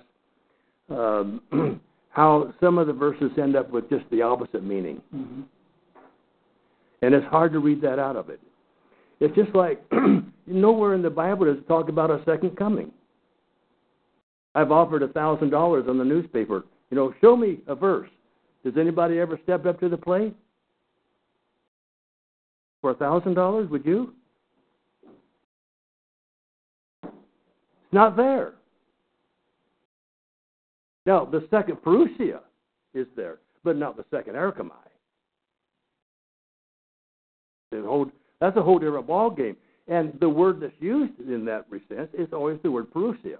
um, 0.90 1.40
how 2.10 2.52
some 2.60 2.78
of 2.78 2.86
the 2.86 2.92
verses 2.92 3.30
end 3.40 3.56
up 3.56 3.70
with 3.70 3.88
just 3.90 4.04
the 4.10 4.22
opposite 4.22 4.64
meaning. 4.64 5.00
Mm-hmm. 5.14 5.42
And 7.02 7.14
it's 7.14 7.26
hard 7.26 7.52
to 7.52 7.58
read 7.58 7.80
that 7.82 7.98
out 7.98 8.16
of 8.16 8.30
it. 8.30 8.40
It's 9.20 9.34
just 9.34 9.54
like 9.54 9.84
nowhere 10.46 10.94
in 10.94 11.02
the 11.02 11.10
Bible 11.10 11.46
does 11.46 11.58
it 11.58 11.68
talk 11.68 11.88
about 11.88 12.10
a 12.10 12.22
second 12.24 12.56
coming. 12.56 12.90
I've 14.56 14.72
offered 14.72 15.02
a 15.02 15.08
thousand 15.08 15.50
dollars 15.50 15.84
on 15.86 15.98
the 15.98 16.04
newspaper. 16.04 16.64
You 16.90 16.96
know, 16.96 17.12
show 17.20 17.36
me 17.36 17.58
a 17.66 17.74
verse. 17.74 18.08
Does 18.64 18.72
anybody 18.78 19.18
ever 19.18 19.38
step 19.44 19.66
up 19.66 19.78
to 19.80 19.90
the 19.90 19.98
plate? 19.98 20.34
For 22.80 22.92
a 22.92 22.94
thousand 22.94 23.34
dollars, 23.34 23.68
would 23.68 23.84
you? 23.84 24.14
It's 27.04 27.12
not 27.92 28.16
there. 28.16 28.54
Now, 31.04 31.26
the 31.26 31.46
second 31.50 31.76
parousia 31.76 32.40
is 32.94 33.06
there, 33.14 33.40
but 33.62 33.76
not 33.76 33.98
the 33.98 34.06
second. 34.10 34.36
Whole, 37.72 38.10
that's 38.40 38.56
a 38.56 38.62
whole 38.62 38.78
different 38.78 39.06
ball 39.06 39.30
game. 39.30 39.56
And 39.86 40.18
the 40.18 40.28
word 40.30 40.60
that's 40.60 40.72
used 40.80 41.20
in 41.20 41.44
that 41.44 41.66
sense 41.90 42.08
is 42.14 42.28
always 42.32 42.58
the 42.62 42.70
word 42.70 42.90
parousia. 42.90 43.36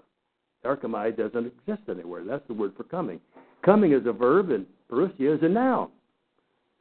Erchomai 0.65 1.15
doesn't 1.15 1.45
exist 1.45 1.89
anywhere. 1.89 2.23
That's 2.23 2.45
the 2.47 2.53
word 2.53 2.73
for 2.75 2.83
coming. 2.83 3.19
Coming 3.63 3.93
is 3.93 4.05
a 4.05 4.13
verb, 4.13 4.51
and 4.51 4.65
parousia 4.91 5.35
is 5.37 5.43
a 5.43 5.49
noun. 5.49 5.89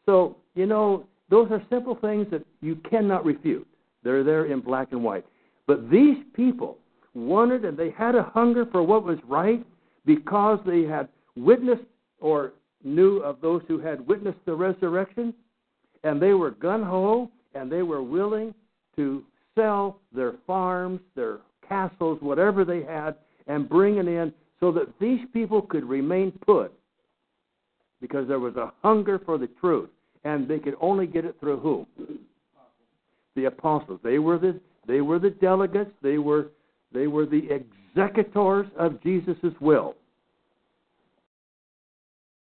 So, 0.04 0.36
you 0.54 0.66
know, 0.66 1.06
those 1.30 1.50
are 1.50 1.62
simple 1.68 1.96
things 2.00 2.26
that 2.30 2.44
you 2.60 2.76
cannot 2.88 3.24
refute. 3.24 3.66
They're 4.02 4.24
there 4.24 4.46
in 4.46 4.60
black 4.60 4.92
and 4.92 5.02
white. 5.02 5.26
But 5.66 5.90
these 5.90 6.18
people 6.34 6.78
wanted 7.14 7.64
and 7.64 7.76
they 7.76 7.90
had 7.90 8.14
a 8.14 8.22
hunger 8.22 8.66
for 8.70 8.82
what 8.82 9.04
was 9.04 9.18
right 9.26 9.64
because 10.04 10.60
they 10.64 10.82
had 10.82 11.08
witnessed 11.34 11.82
or 12.20 12.52
knew 12.84 13.18
of 13.18 13.40
those 13.40 13.62
who 13.66 13.78
had 13.80 14.06
witnessed 14.06 14.38
the 14.46 14.54
resurrection, 14.54 15.34
and 16.04 16.22
they 16.22 16.34
were 16.34 16.52
gun 16.52 16.82
ho 16.82 17.30
and 17.54 17.70
they 17.70 17.82
were 17.82 18.02
willing 18.02 18.54
to 18.94 19.24
sell 19.56 19.98
their 20.14 20.34
farms, 20.46 21.00
their 21.16 21.38
castles, 21.68 22.18
whatever 22.20 22.64
they 22.64 22.82
had, 22.82 23.16
and 23.46 23.68
bring 23.68 23.96
it 23.96 24.08
in 24.08 24.32
so 24.60 24.72
that 24.72 24.88
these 25.00 25.20
people 25.32 25.62
could 25.62 25.84
remain 25.84 26.32
put 26.44 26.72
because 28.00 28.28
there 28.28 28.38
was 28.38 28.56
a 28.56 28.72
hunger 28.82 29.20
for 29.24 29.38
the 29.38 29.48
truth, 29.60 29.90
and 30.24 30.48
they 30.48 30.58
could 30.58 30.76
only 30.80 31.06
get 31.06 31.24
it 31.24 31.36
through 31.40 31.58
whom? 31.60 31.86
The 33.34 33.46
apostles. 33.46 34.00
They 34.02 34.18
were 34.18 34.38
the 34.38 34.60
they 34.86 35.00
were 35.00 35.18
the 35.18 35.30
delegates. 35.30 35.90
They 36.02 36.18
were 36.18 36.48
they 36.92 37.06
were 37.06 37.26
the 37.26 37.48
executors 37.50 38.66
of 38.78 39.02
Jesus' 39.02 39.36
will. 39.60 39.94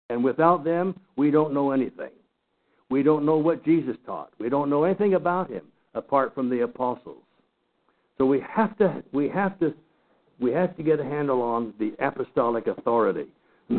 And 0.08 0.22
without 0.22 0.64
them, 0.64 0.98
we 1.16 1.30
don't 1.30 1.52
know 1.52 1.72
anything. 1.72 2.10
We 2.88 3.02
don't 3.02 3.26
know 3.26 3.36
what 3.36 3.64
Jesus 3.64 3.96
taught. 4.06 4.30
We 4.38 4.48
don't 4.48 4.70
know 4.70 4.84
anything 4.84 5.14
about 5.14 5.50
him 5.50 5.62
apart 5.94 6.34
from 6.34 6.48
the 6.48 6.60
apostles. 6.60 7.22
So 8.16 8.24
we 8.24 8.40
have 8.48 8.76
to 8.78 9.02
we 9.12 9.28
have 9.28 9.58
to 9.60 9.74
we 10.38 10.52
have 10.52 10.76
to 10.76 10.82
get 10.82 11.00
a 11.00 11.04
handle 11.04 11.40
on 11.42 11.72
the 11.78 11.94
apostolic 11.98 12.66
authority. 12.66 13.26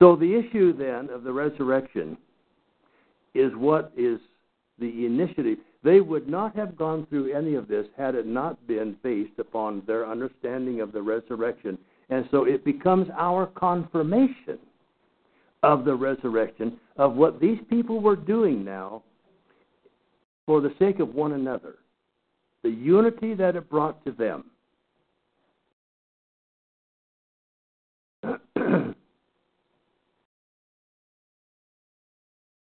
so 0.00 0.16
the 0.16 0.34
issue 0.34 0.76
then 0.76 1.08
of 1.10 1.22
the 1.22 1.32
resurrection 1.32 2.16
is 3.34 3.52
what 3.54 3.92
is 3.96 4.18
the 4.78 5.06
initiative. 5.06 5.58
They 5.82 6.00
would 6.00 6.28
not 6.28 6.56
have 6.56 6.76
gone 6.76 7.06
through 7.08 7.34
any 7.34 7.54
of 7.54 7.68
this 7.68 7.86
had 7.96 8.14
it 8.14 8.26
not 8.26 8.66
been 8.66 8.96
based 9.02 9.38
upon 9.38 9.82
their 9.86 10.08
understanding 10.08 10.80
of 10.80 10.92
the 10.92 11.02
resurrection. 11.02 11.78
And 12.10 12.26
so 12.30 12.44
it 12.44 12.64
becomes 12.64 13.08
our 13.16 13.46
confirmation 13.46 14.58
of 15.62 15.84
the 15.84 15.94
resurrection 15.94 16.78
of 16.96 17.14
what 17.14 17.40
these 17.40 17.58
people 17.70 18.00
were 18.00 18.16
doing 18.16 18.64
now 18.64 19.02
for 20.46 20.60
the 20.60 20.72
sake 20.78 21.00
of 21.00 21.14
one 21.14 21.32
another, 21.32 21.76
the 22.62 22.70
unity 22.70 23.34
that 23.34 23.56
it 23.56 23.68
brought 23.68 24.04
to 24.04 24.12
them. 24.12 24.44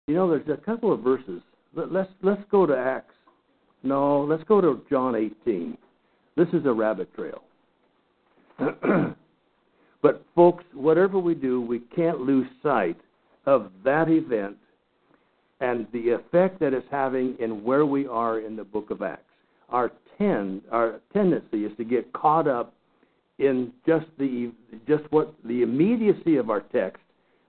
you 0.06 0.14
know, 0.14 0.30
there's 0.30 0.48
a 0.48 0.56
couple 0.64 0.92
of 0.92 1.00
verses. 1.00 1.42
Let, 1.74 1.92
let's 1.92 2.10
let's 2.22 2.42
go 2.50 2.66
to 2.66 2.76
Acts. 2.76 3.14
No, 3.82 4.22
let's 4.22 4.44
go 4.44 4.60
to 4.60 4.82
John 4.88 5.14
18. 5.14 5.76
This 6.36 6.48
is 6.52 6.64
a 6.64 6.72
rabbit 6.72 7.12
trail. 7.14 7.42
but 10.02 10.24
folks, 10.34 10.64
whatever 10.72 11.18
we 11.18 11.34
do, 11.34 11.60
we 11.60 11.80
can't 11.94 12.20
lose 12.20 12.46
sight 12.62 12.96
of 13.46 13.70
that 13.84 14.08
event 14.08 14.56
and 15.62 15.86
the 15.92 16.10
effect 16.10 16.58
that 16.58 16.74
it's 16.74 16.86
having 16.90 17.36
in 17.38 17.62
where 17.62 17.86
we 17.86 18.06
are 18.06 18.40
in 18.40 18.56
the 18.56 18.64
book 18.64 18.90
of 18.90 19.00
Acts. 19.00 19.22
Our 19.68 19.92
tend 20.18 20.62
our 20.70 21.00
tendency 21.12 21.64
is 21.64 21.72
to 21.76 21.84
get 21.84 22.12
caught 22.12 22.48
up 22.48 22.74
in 23.38 23.72
just 23.86 24.06
the 24.18 24.52
just 24.86 25.04
what 25.10 25.34
the 25.44 25.62
immediacy 25.62 26.36
of 26.36 26.50
our 26.50 26.60
text, 26.60 27.02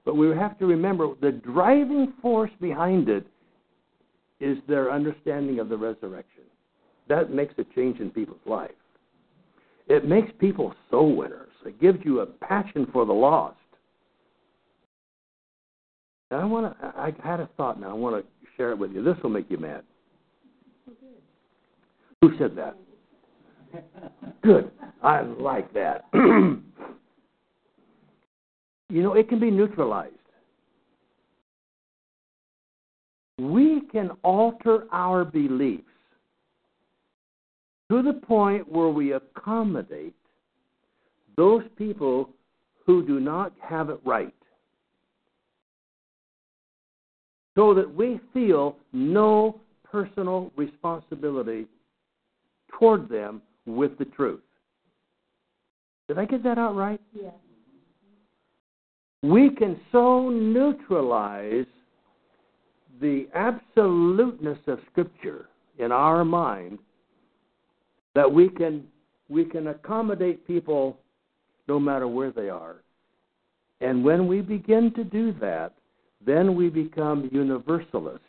but 0.06 0.15
we 0.15 0.30
have 0.30 0.58
to 0.60 0.65
remember 0.67 1.08
the 1.21 1.32
driving 1.32 2.13
force 2.21 2.52
behind 2.62 3.10
it 3.10 3.26
is 4.39 4.58
their 4.67 4.91
understanding 4.91 5.60
of 5.60 5.69
the 5.69 5.78
resurrection. 5.78 6.43
That 7.10 7.32
makes 7.32 7.56
a 7.58 7.63
change 7.76 7.99
in 7.99 8.12
people's 8.12 8.45
life. 8.45 8.71
It 9.88 10.08
makes 10.08 10.32
people 10.39 10.73
soul 10.89 11.15
winners. 11.15 11.49
It 11.65 11.82
gives 11.82 11.99
you 12.06 12.19
a 12.19 12.26
passion 12.26 12.88
for 12.93 13.06
the 13.06 13.13
lost. 13.13 13.58
And 16.34 16.41
I 16.41 16.46
want 16.46 16.76
to. 16.80 16.88
I 16.98 17.13
had 17.24 17.39
a 17.39 17.48
thought 17.58 17.80
now. 17.80 17.91
I 17.91 17.93
want 17.93 18.15
to 18.15 18.26
share 18.58 18.72
it 18.72 18.80
with 18.80 18.91
you. 18.91 19.04
This 19.04 19.15
will 19.22 19.30
make 19.30 19.52
you 19.52 19.60
mad. 19.60 19.84
Who 22.22 22.36
said 22.39 22.56
that? 22.56 22.76
Good. 24.41 24.72
I 25.04 25.22
like 25.22 25.72
that. 25.74 26.06
you 26.13 26.63
know, 28.89 29.13
it 29.13 29.30
can 29.30 29.39
be 29.39 29.52
neutralized. 29.52 30.15
We 33.38 33.82
can 33.91 34.10
alter 34.24 34.86
our 34.91 35.24
beliefs 35.26 35.84
to 37.91 38.02
the 38.02 38.13
point 38.13 38.67
where 38.72 38.89
we 38.89 39.13
accommodate 39.13 40.15
those 41.38 41.63
people 41.78 42.32
who 42.88 43.06
do 43.06 43.19
not 43.19 43.54
have 43.62 43.91
it 43.91 44.00
right 44.04 44.34
so 47.55 47.73
that 47.73 47.93
we 47.93 48.19
feel 48.33 48.77
no 48.91 49.59
personal 49.83 50.51
responsibility 50.55 51.67
toward 52.79 53.07
them 53.09 53.41
with 53.65 53.97
the 53.97 54.05
truth. 54.05 54.41
Did 56.07 56.17
I 56.17 56.25
get 56.25 56.43
that 56.43 56.57
out 56.57 56.75
right? 56.75 56.99
Yes. 57.13 57.33
We 59.21 59.51
can 59.51 59.79
so 59.91 60.29
neutralize 60.29 61.65
the 62.99 63.27
absoluteness 63.33 64.57
of 64.67 64.79
Scripture 64.91 65.47
in 65.79 65.91
our 65.91 66.25
mind 66.25 66.79
that 68.15 68.31
we 68.31 68.49
can 68.49 68.83
we 69.29 69.45
can 69.45 69.67
accommodate 69.67 70.45
people 70.45 70.97
no 71.67 71.79
matter 71.79 72.07
where 72.07 72.31
they 72.31 72.49
are. 72.49 72.75
And 73.79 74.03
when 74.03 74.27
we 74.27 74.41
begin 74.41 74.93
to 74.95 75.03
do 75.03 75.33
that, 75.39 75.73
then 76.25 76.55
we 76.55 76.69
become 76.69 77.29
universalist. 77.31 78.23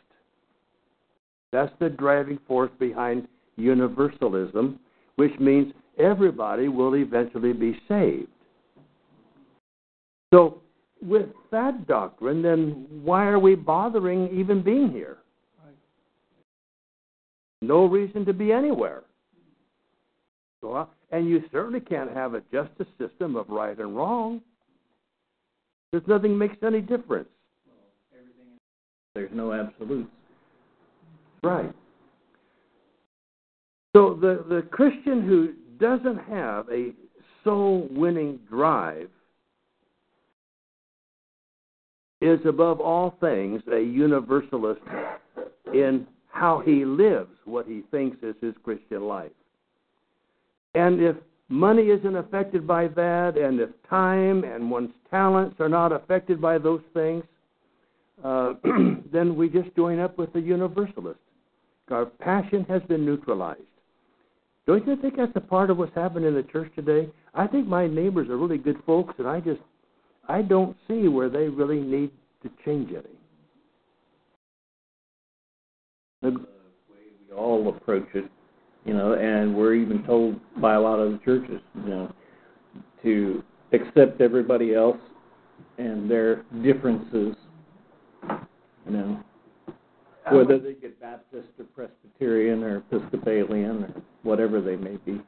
That's 1.51 1.71
the 1.79 1.89
driving 1.89 2.39
force 2.47 2.71
behind 2.79 3.27
universalism, 3.57 4.79
which 5.15 5.37
means 5.39 5.73
everybody 5.97 6.67
will 6.67 6.95
eventually 6.95 7.53
be 7.53 7.79
saved. 7.87 8.27
So, 10.33 10.61
with 11.01 11.27
that 11.51 11.87
doctrine, 11.87 12.41
then 12.41 12.87
why 13.03 13.27
are 13.27 13.39
we 13.39 13.55
bothering 13.55 14.37
even 14.37 14.61
being 14.63 14.91
here? 14.91 15.17
No 17.61 17.85
reason 17.85 18.25
to 18.25 18.33
be 18.33 18.51
anywhere. 18.51 19.03
So, 20.61 20.73
uh, 20.73 20.85
and 21.11 21.29
you 21.29 21.43
certainly 21.51 21.79
can't 21.79 22.11
have 22.11 22.33
a 22.33 22.41
justice 22.51 22.87
system 22.97 23.35
of 23.35 23.49
right 23.49 23.77
and 23.77 23.95
wrong. 23.95 24.41
There's 25.91 26.07
nothing 26.07 26.37
makes 26.37 26.57
any 26.63 26.81
difference. 26.81 27.29
There's 29.15 29.31
no 29.33 29.53
absolutes. 29.53 30.09
Right. 31.41 31.73
So 33.95 34.17
the, 34.19 34.45
the 34.49 34.61
Christian 34.71 35.25
who 35.25 35.53
doesn't 35.79 36.17
have 36.29 36.67
a 36.69 36.91
soul 37.43 37.87
winning 37.91 38.39
drive 38.49 39.09
is 42.21 42.39
above 42.45 42.81
all 42.81 43.15
things 43.21 43.61
a 43.71 43.79
universalist 43.79 44.81
in 45.73 46.05
how 46.27 46.61
he 46.65 46.83
lives 46.83 47.31
what 47.45 47.65
he 47.65 47.83
thinks 47.91 48.17
is 48.21 48.35
his 48.41 48.53
Christian 48.63 49.03
life. 49.03 49.31
And 50.73 51.01
if 51.01 51.15
money 51.47 51.83
isn't 51.83 52.15
affected 52.15 52.67
by 52.67 52.89
that, 52.89 53.37
and 53.37 53.61
if 53.61 53.69
time 53.89 54.43
and 54.43 54.69
one's 54.69 54.91
talents 55.09 55.55
are 55.59 55.69
not 55.69 55.93
affected 55.93 56.41
by 56.41 56.57
those 56.57 56.81
things, 56.93 57.23
uh, 58.23 58.53
then 59.11 59.35
we 59.35 59.49
just 59.49 59.75
join 59.75 59.99
up 59.99 60.17
with 60.17 60.31
the 60.33 60.39
universalist. 60.39 61.19
Our 61.89 62.05
passion 62.05 62.65
has 62.67 62.81
been 62.83 63.05
neutralized. 63.05 63.61
Don't 64.65 64.87
you 64.87 64.95
think 64.95 65.17
that's 65.17 65.31
a 65.35 65.41
part 65.41 65.69
of 65.69 65.77
what's 65.77 65.93
happening 65.93 66.27
in 66.29 66.33
the 66.33 66.43
church 66.43 66.71
today? 66.75 67.07
I 67.35 67.45
think 67.45 67.67
my 67.67 67.85
neighbors 67.85 68.29
are 68.29 68.37
really 68.37 68.57
good 68.57 68.77
folks, 68.85 69.13
and 69.19 69.27
I 69.27 69.39
just 69.39 69.61
I 70.27 70.41
don't 70.41 70.75
see 70.87 71.07
where 71.07 71.29
they 71.29 71.47
really 71.49 71.79
need 71.79 72.09
to 72.41 72.49
change 72.63 72.89
any. 72.89 73.03
The 76.23 76.31
way 76.31 77.05
we 77.29 77.35
all 77.35 77.69
approach 77.69 78.07
it, 78.15 78.25
you 78.85 78.93
know, 78.95 79.13
and 79.13 79.55
we're 79.55 79.75
even 79.75 80.03
told 80.03 80.39
by 80.59 80.73
a 80.73 80.81
lot 80.81 80.99
of 80.99 81.11
the 81.11 81.19
churches, 81.19 81.61
you 81.75 81.89
know, 81.89 82.13
to 83.03 83.43
accept 83.71 84.21
everybody 84.21 84.73
else 84.73 84.97
and 85.77 86.09
their 86.09 86.43
differences 86.63 87.35
you 88.85 88.91
know. 88.91 89.23
whether 90.31 90.59
they 90.59 90.73
get 90.73 90.99
Baptist 90.99 91.49
or 91.59 91.65
Presbyterian 91.75 92.63
or 92.63 92.77
Episcopalian 92.77 93.83
or 93.83 94.01
whatever 94.23 94.61
they 94.61 94.75
may 94.75 94.97
be. 95.05 95.21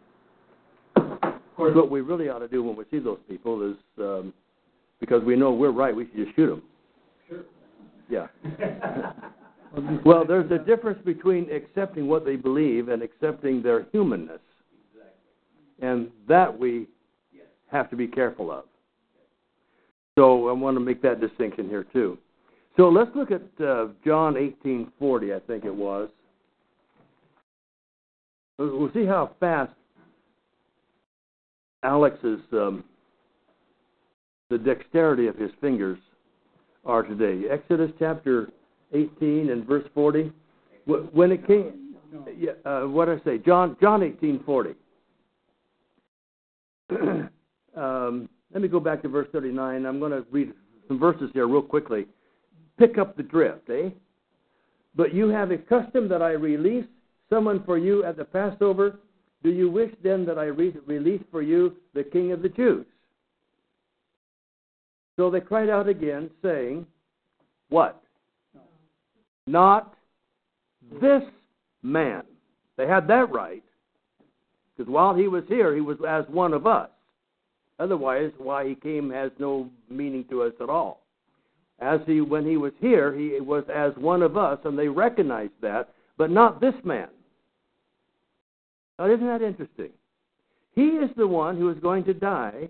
Of 0.95 1.55
course, 1.55 1.75
what 1.75 1.89
we 1.89 2.01
really 2.01 2.29
ought 2.29 2.39
to 2.39 2.47
do 2.47 2.63
when 2.63 2.75
we 2.75 2.83
see 2.91 2.99
those 2.99 3.19
people 3.27 3.71
is, 3.71 3.77
um, 3.99 4.33
because 4.99 5.23
we 5.23 5.35
know 5.35 5.51
we're 5.51 5.71
right, 5.71 5.95
we 5.95 6.05
should 6.05 6.25
just 6.25 6.35
shoot 6.35 6.47
them. 6.47 6.63
Sure. 7.27 7.43
Yeah. 8.09 8.27
Well, 10.05 10.25
there's 10.25 10.49
a 10.51 10.57
difference 10.57 10.99
between 11.05 11.51
accepting 11.51 12.07
what 12.07 12.25
they 12.25 12.35
believe 12.35 12.89
and 12.89 13.03
accepting 13.03 13.61
their 13.61 13.85
humanness. 13.91 14.39
Exactly. 14.95 15.87
And 15.87 16.09
that 16.27 16.57
we 16.57 16.87
have 17.71 17.89
to 17.89 17.95
be 17.95 18.07
careful 18.07 18.51
of. 18.51 18.63
So 20.17 20.49
I 20.49 20.51
want 20.53 20.75
to 20.77 20.79
make 20.79 21.01
that 21.03 21.21
distinction 21.21 21.69
here 21.69 21.85
too. 21.93 22.17
So 22.77 22.89
let's 22.89 23.09
look 23.15 23.31
at 23.31 23.41
uh, 23.63 23.87
John 24.05 24.35
18:40, 24.35 25.35
I 25.35 25.39
think 25.47 25.65
it 25.65 25.73
was. 25.73 26.09
We'll 28.59 28.91
see 28.93 29.05
how 29.05 29.31
fast 29.39 29.73
Alex's 31.83 32.39
um, 32.53 32.83
the 34.49 34.59
dexterity 34.59 35.27
of 35.27 35.35
his 35.35 35.51
fingers 35.59 35.97
are 36.85 37.03
today. 37.03 37.49
Exodus 37.49 37.91
chapter 37.99 38.49
18 38.93 39.49
and 39.49 39.65
verse 39.65 39.85
40. 39.93 40.31
When 40.85 41.31
it 41.31 41.45
came, 41.45 41.95
uh, 42.65 42.81
what 42.83 43.05
did 43.05 43.21
I 43.21 43.23
say? 43.23 43.37
John 43.39 43.75
John 43.81 44.01
18:40. 44.01 44.75
um, 47.75 48.29
let 48.53 48.61
me 48.61 48.67
go 48.67 48.79
back 48.79 49.01
to 49.01 49.09
verse 49.09 49.27
39. 49.31 49.85
I'm 49.85 49.99
going 49.99 50.11
to 50.11 50.25
read 50.31 50.53
some 50.87 50.99
verses 50.99 51.31
here 51.33 51.47
real 51.47 51.63
quickly. 51.63 52.05
Pick 52.77 52.97
up 52.97 53.17
the 53.17 53.23
drift, 53.23 53.69
eh? 53.69 53.89
But 54.95 55.13
you 55.13 55.29
have 55.29 55.51
a 55.51 55.57
custom 55.57 56.07
that 56.09 56.21
I 56.21 56.31
release 56.31 56.85
someone 57.29 57.63
for 57.63 57.77
you 57.77 58.03
at 58.03 58.17
the 58.17 58.25
Passover. 58.25 58.99
Do 59.43 59.49
you 59.49 59.69
wish 59.69 59.91
then 60.03 60.25
that 60.25 60.37
I 60.37 60.45
re- 60.45 60.75
release 60.85 61.21
for 61.31 61.41
you 61.41 61.75
the 61.93 62.03
King 62.03 62.31
of 62.31 62.41
the 62.41 62.49
Jews? 62.49 62.85
So 65.15 65.31
they 65.31 65.39
cried 65.39 65.69
out 65.69 65.87
again, 65.87 66.29
saying, 66.43 66.85
What? 67.69 68.01
Not 69.47 69.95
this 71.01 71.23
man. 71.81 72.23
They 72.77 72.87
had 72.87 73.07
that 73.07 73.31
right. 73.31 73.63
Because 74.75 74.91
while 74.91 75.15
he 75.15 75.27
was 75.27 75.43
here, 75.47 75.73
he 75.73 75.81
was 75.81 75.97
as 76.07 76.25
one 76.29 76.53
of 76.53 76.67
us. 76.67 76.89
Otherwise, 77.79 78.31
why 78.37 78.67
he 78.67 78.75
came 78.75 79.09
has 79.09 79.31
no 79.39 79.69
meaning 79.89 80.25
to 80.29 80.43
us 80.43 80.53
at 80.61 80.69
all. 80.69 81.01
As 81.79 81.99
he, 82.07 82.21
when 82.21 82.45
he 82.45 82.57
was 82.57 82.73
here, 82.79 83.13
he 83.13 83.39
was 83.39 83.63
as 83.73 83.91
one 83.97 84.23
of 84.23 84.35
us, 84.35 84.59
and 84.65 84.77
they 84.77 84.87
recognized 84.87 85.53
that, 85.61 85.89
but 86.17 86.31
not 86.31 86.59
this 86.59 86.73
man. 86.83 87.07
Now, 88.97 89.11
isn't 89.11 89.27
that 89.27 89.43
interesting? 89.43 89.91
He 90.73 90.87
is 90.87 91.11
the 91.15 91.27
one 91.27 91.57
who 91.57 91.69
is 91.69 91.77
going 91.79 92.03
to 92.05 92.13
die, 92.13 92.69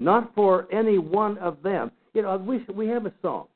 not 0.00 0.34
for 0.34 0.66
any 0.72 0.98
one 0.98 1.36
of 1.38 1.62
them. 1.62 1.90
You 2.14 2.22
know, 2.22 2.36
we 2.38 2.64
we 2.72 2.88
have 2.88 3.04
a 3.04 3.12
song, 3.20 3.48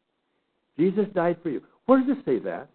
Jesus 0.78 1.06
died 1.14 1.38
for 1.42 1.48
you. 1.48 1.62
Where 1.86 2.00
does 2.00 2.18
it 2.18 2.24
say 2.24 2.38
that? 2.40 2.68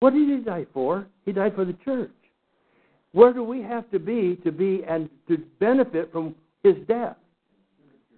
What 0.00 0.14
did 0.14 0.28
he 0.28 0.44
die 0.44 0.66
for? 0.72 1.06
He 1.24 1.32
died 1.32 1.54
for 1.54 1.64
the 1.64 1.76
church. 1.84 2.10
Where 3.12 3.32
do 3.32 3.42
we 3.42 3.62
have 3.62 3.90
to 3.90 3.98
be 3.98 4.36
to 4.44 4.52
be 4.52 4.82
and 4.86 5.08
to 5.28 5.38
benefit 5.58 6.12
from 6.12 6.34
his 6.62 6.76
death? 6.86 7.16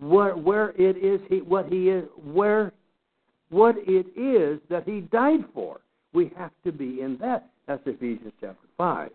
Where 0.01 0.37
where 0.37 0.71
it 0.71 0.97
is 0.97 1.21
he 1.29 1.41
what 1.41 1.67
he 1.67 1.89
is 1.89 2.05
where 2.33 2.73
what 3.51 3.77
it 3.79 4.07
is 4.17 4.61
that 4.69 4.85
he 4.87 5.01
died 5.01 5.45
for. 5.53 5.81
We 6.13 6.31
have 6.37 6.53
to 6.65 6.73
be 6.73 7.01
in 7.01 7.19
that. 7.21 7.49
That's 7.67 7.83
Ephesians 7.87 8.33
chapter 8.41 8.69
five. 8.77 9.11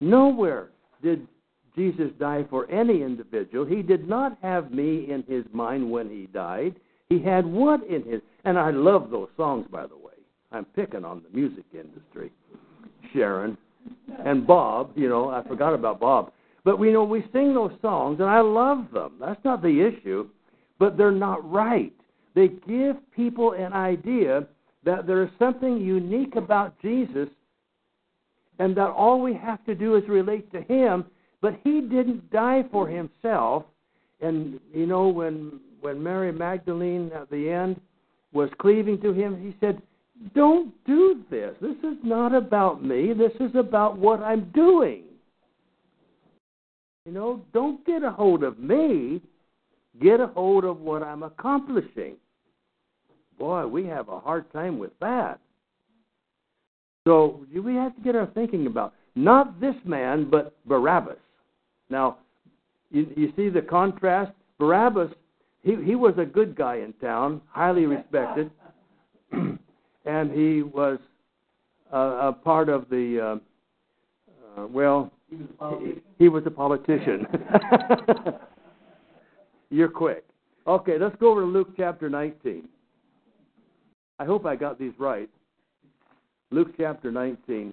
Nowhere 0.00 0.68
did 1.02 1.26
Jesus 1.74 2.10
die 2.18 2.44
for 2.50 2.70
any 2.70 3.02
individual. 3.02 3.64
He 3.64 3.82
did 3.82 4.08
not 4.08 4.36
have 4.42 4.72
me 4.72 5.10
in 5.10 5.24
his 5.28 5.44
mind 5.52 5.90
when 5.90 6.08
he 6.08 6.28
died. 6.32 6.76
He 7.08 7.20
had 7.20 7.46
what 7.46 7.82
in 7.86 8.04
his 8.04 8.20
and 8.44 8.58
I 8.58 8.70
love 8.70 9.10
those 9.10 9.28
songs 9.36 9.66
by 9.70 9.86
the 9.86 9.96
way. 9.96 10.12
I'm 10.52 10.66
picking 10.66 11.04
on 11.04 11.22
the 11.22 11.36
music 11.36 11.64
industry. 11.72 12.30
Sharon 13.12 13.56
and 14.24 14.46
Bob, 14.46 14.92
you 14.94 15.08
know, 15.08 15.30
I 15.30 15.42
forgot 15.46 15.74
about 15.74 15.98
Bob. 15.98 16.32
But 16.64 16.78
we 16.78 16.92
know 16.92 17.04
we 17.04 17.24
sing 17.32 17.54
those 17.54 17.72
songs 17.82 18.20
and 18.20 18.28
I 18.28 18.40
love 18.40 18.86
them. 18.92 19.14
That's 19.20 19.44
not 19.44 19.62
the 19.62 19.80
issue, 19.80 20.28
but 20.78 20.96
they're 20.96 21.10
not 21.10 21.48
right. 21.50 21.92
They 22.34 22.48
give 22.68 22.96
people 23.14 23.52
an 23.52 23.72
idea 23.72 24.46
that 24.84 25.06
there 25.06 25.22
is 25.22 25.30
something 25.38 25.78
unique 25.78 26.36
about 26.36 26.80
Jesus 26.80 27.28
and 28.58 28.76
that 28.76 28.90
all 28.90 29.20
we 29.20 29.34
have 29.34 29.64
to 29.64 29.74
do 29.74 29.96
is 29.96 30.08
relate 30.08 30.50
to 30.52 30.62
him, 30.62 31.04
but 31.40 31.58
he 31.64 31.80
didn't 31.80 32.30
die 32.30 32.64
for 32.70 32.86
himself. 32.88 33.64
And 34.20 34.60
you 34.72 34.86
know 34.86 35.08
when 35.08 35.60
when 35.80 36.00
Mary 36.00 36.30
Magdalene 36.30 37.10
at 37.12 37.28
the 37.28 37.50
end 37.50 37.80
was 38.32 38.48
cleaving 38.60 39.00
to 39.00 39.12
him, 39.12 39.40
he 39.42 39.54
said, 39.60 39.82
don't 40.34 40.72
do 40.86 41.22
this. 41.28 41.54
This 41.60 41.76
is 41.78 41.98
not 42.04 42.34
about 42.34 42.84
me. 42.84 43.12
This 43.12 43.32
is 43.40 43.54
about 43.56 43.98
what 43.98 44.20
I'm 44.20 44.50
doing. 44.54 45.02
You 47.04 47.12
know, 47.12 47.44
don't 47.52 47.84
get 47.84 48.02
a 48.02 48.10
hold 48.10 48.42
of 48.44 48.58
me. 48.58 49.20
Get 50.00 50.20
a 50.20 50.28
hold 50.28 50.64
of 50.64 50.80
what 50.80 51.02
I'm 51.02 51.22
accomplishing. 51.22 52.16
Boy, 53.38 53.66
we 53.66 53.86
have 53.86 54.08
a 54.08 54.20
hard 54.20 54.50
time 54.52 54.78
with 54.78 54.92
that. 55.00 55.40
So 57.04 57.44
we 57.52 57.74
have 57.74 57.94
to 57.96 58.02
get 58.02 58.14
our 58.14 58.26
thinking 58.26 58.66
about 58.66 58.94
not 59.14 59.60
this 59.60 59.74
man, 59.84 60.30
but 60.30 60.54
Barabbas. 60.66 61.18
Now, 61.90 62.18
you, 62.90 63.10
you 63.16 63.32
see 63.36 63.48
the 63.48 63.60
contrast. 63.60 64.32
Barabbas, 64.58 65.10
he, 65.62 65.76
he 65.84 65.94
was 65.94 66.14
a 66.18 66.24
good 66.24 66.54
guy 66.54 66.76
in 66.76 66.92
town, 66.94 67.40
highly 67.48 67.84
respected. 67.86 68.50
and 69.32 70.30
he 70.30 70.62
was 70.62 70.98
a 71.90 72.32
part 72.32 72.68
of 72.68 72.88
the 72.88 73.38
uh, 74.56 74.60
uh, 74.60 74.66
well 74.66 75.12
He 76.18 76.28
was 76.28 76.42
a 76.46 76.50
politician. 76.50 77.26
you're 79.72 79.88
quick 79.88 80.24
okay 80.66 80.98
let's 80.98 81.16
go 81.16 81.30
over 81.30 81.40
to 81.40 81.46
luke 81.46 81.70
chapter 81.76 82.10
19 82.10 82.68
i 84.18 84.24
hope 84.24 84.44
i 84.44 84.54
got 84.54 84.78
these 84.78 84.92
right 84.98 85.30
luke 86.50 86.68
chapter 86.76 87.10
19 87.10 87.72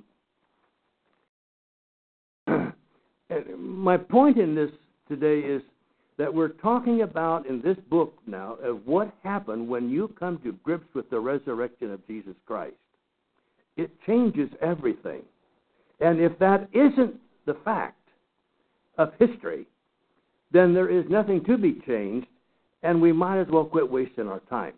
and 2.47 2.73
my 3.57 3.97
point 3.97 4.37
in 4.37 4.55
this 4.55 4.69
today 5.09 5.39
is 5.39 5.61
that 6.17 6.33
we're 6.33 6.49
talking 6.49 7.01
about 7.01 7.45
in 7.45 7.61
this 7.61 7.77
book 7.89 8.13
now 8.25 8.55
of 8.63 8.85
what 8.85 9.13
happened 9.23 9.67
when 9.67 9.89
you 9.89 10.13
come 10.19 10.39
to 10.43 10.53
grips 10.63 10.87
with 10.93 11.09
the 11.09 11.19
resurrection 11.19 11.91
of 11.91 12.05
Jesus 12.07 12.35
Christ. 12.45 12.75
It 13.77 13.89
changes 14.05 14.49
everything. 14.61 15.21
And 16.01 16.19
if 16.19 16.37
that 16.39 16.67
isn't 16.73 17.15
the 17.45 17.57
fact 17.65 17.95
of 18.97 19.13
history, 19.19 19.65
then 20.51 20.73
there 20.73 20.89
is 20.89 21.05
nothing 21.09 21.43
to 21.45 21.57
be 21.57 21.81
changed, 21.85 22.27
and 22.83 23.01
we 23.01 23.11
might 23.11 23.39
as 23.39 23.47
well 23.49 23.65
quit 23.65 23.89
wasting 23.89 24.27
our 24.27 24.41
time. 24.41 24.73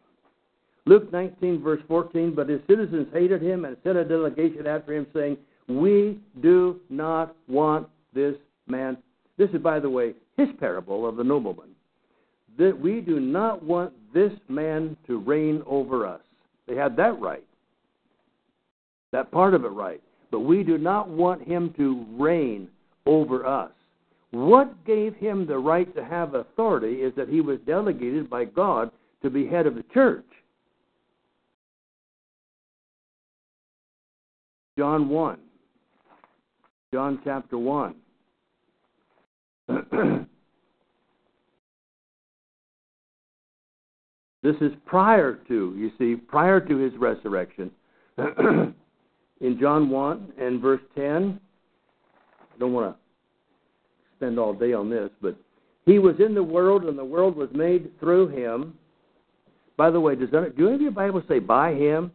Luke 0.86 1.12
19, 1.12 1.62
verse 1.62 1.82
14, 1.88 2.34
but 2.36 2.50
his 2.50 2.62
citizens 2.68 3.08
hated 3.14 3.42
him 3.42 3.66
and 3.66 3.78
sent 3.84 3.98
a 3.98 4.06
delegation 4.06 4.66
after 4.66 4.94
him, 4.94 5.06
saying, 5.14 5.38
We 5.68 6.20
do 6.42 6.80
not 6.90 7.36
want 7.48 7.88
this 8.14 8.36
man. 8.68 8.98
This 9.38 9.50
is, 9.52 9.62
by 9.62 9.80
the 9.80 9.90
way, 9.90 10.14
his 10.38 10.50
parable 10.60 11.08
of 11.08 11.18
the 11.18 11.24
nobleman. 11.24 11.70
That 12.58 12.78
we 12.78 13.02
do 13.02 13.20
not 13.20 13.64
want 13.64 13.94
this 14.14 14.34
man 14.50 14.98
to 15.08 15.20
reign 15.20 15.64
over 15.66 16.06
us. 16.06 16.22
They 16.68 16.76
had 16.76 16.96
that 16.98 17.20
right. 17.20 17.46
That 19.12 19.32
part 19.32 19.54
of 19.54 19.66
it 19.66 19.70
right. 19.70 20.02
But 20.32 20.40
we 20.42 20.64
do 20.64 20.78
not 20.78 21.10
want 21.10 21.46
him 21.46 21.74
to 21.78 22.06
reign 22.14 22.70
over 23.06 23.46
us. 23.46 23.72
What 24.32 24.86
gave 24.86 25.14
him 25.16 25.46
the 25.46 25.60
right 25.60 25.94
to 25.96 26.06
have 26.06 26.36
authority 26.36 27.02
is 27.02 27.14
that 27.16 27.28
he 27.28 27.42
was 27.42 27.60
delegated 27.68 28.30
by 28.30 28.46
God 28.46 28.90
to 29.22 29.30
be 29.30 29.46
head 29.46 29.68
of 29.68 29.76
the 29.76 29.84
church. 29.94 30.26
John 34.78 35.10
1. 35.10 35.38
John 36.94 37.20
chapter 37.26 37.58
1. 37.58 37.96
this 44.42 44.56
is 44.62 44.72
prior 44.86 45.36
to, 45.48 45.76
you 45.78 45.92
see, 45.98 46.16
prior 46.16 46.62
to 46.62 46.78
his 46.78 46.94
resurrection. 46.98 47.70
In 49.42 49.60
John 49.60 49.90
1 49.90 50.34
and 50.40 50.62
verse 50.62 50.82
10, 50.96 51.40
I 52.16 52.60
don't 52.60 52.74
want 52.74 52.96
to 52.96 53.00
spend 54.16 54.38
all 54.38 54.54
day 54.54 54.74
on 54.74 54.90
this, 54.90 55.10
but 55.22 55.36
he 55.86 55.98
was 55.98 56.16
in 56.20 56.36
the 56.36 56.44
world, 56.44 56.84
and 56.86 56.98
the 56.98 57.04
world 57.04 57.36
was 57.36 57.50
made 57.54 58.00
through 58.00 58.28
him, 58.28 58.76
By 59.78 59.90
the 59.90 60.00
way, 60.00 60.16
does 60.16 60.30
that, 60.30 60.56
do 60.56 60.68
any 60.68 60.76
of 60.76 60.82
your 60.82 60.92
Bibles 60.92 61.24
say 61.28 61.40
by 61.40 61.74
him? 61.74 62.12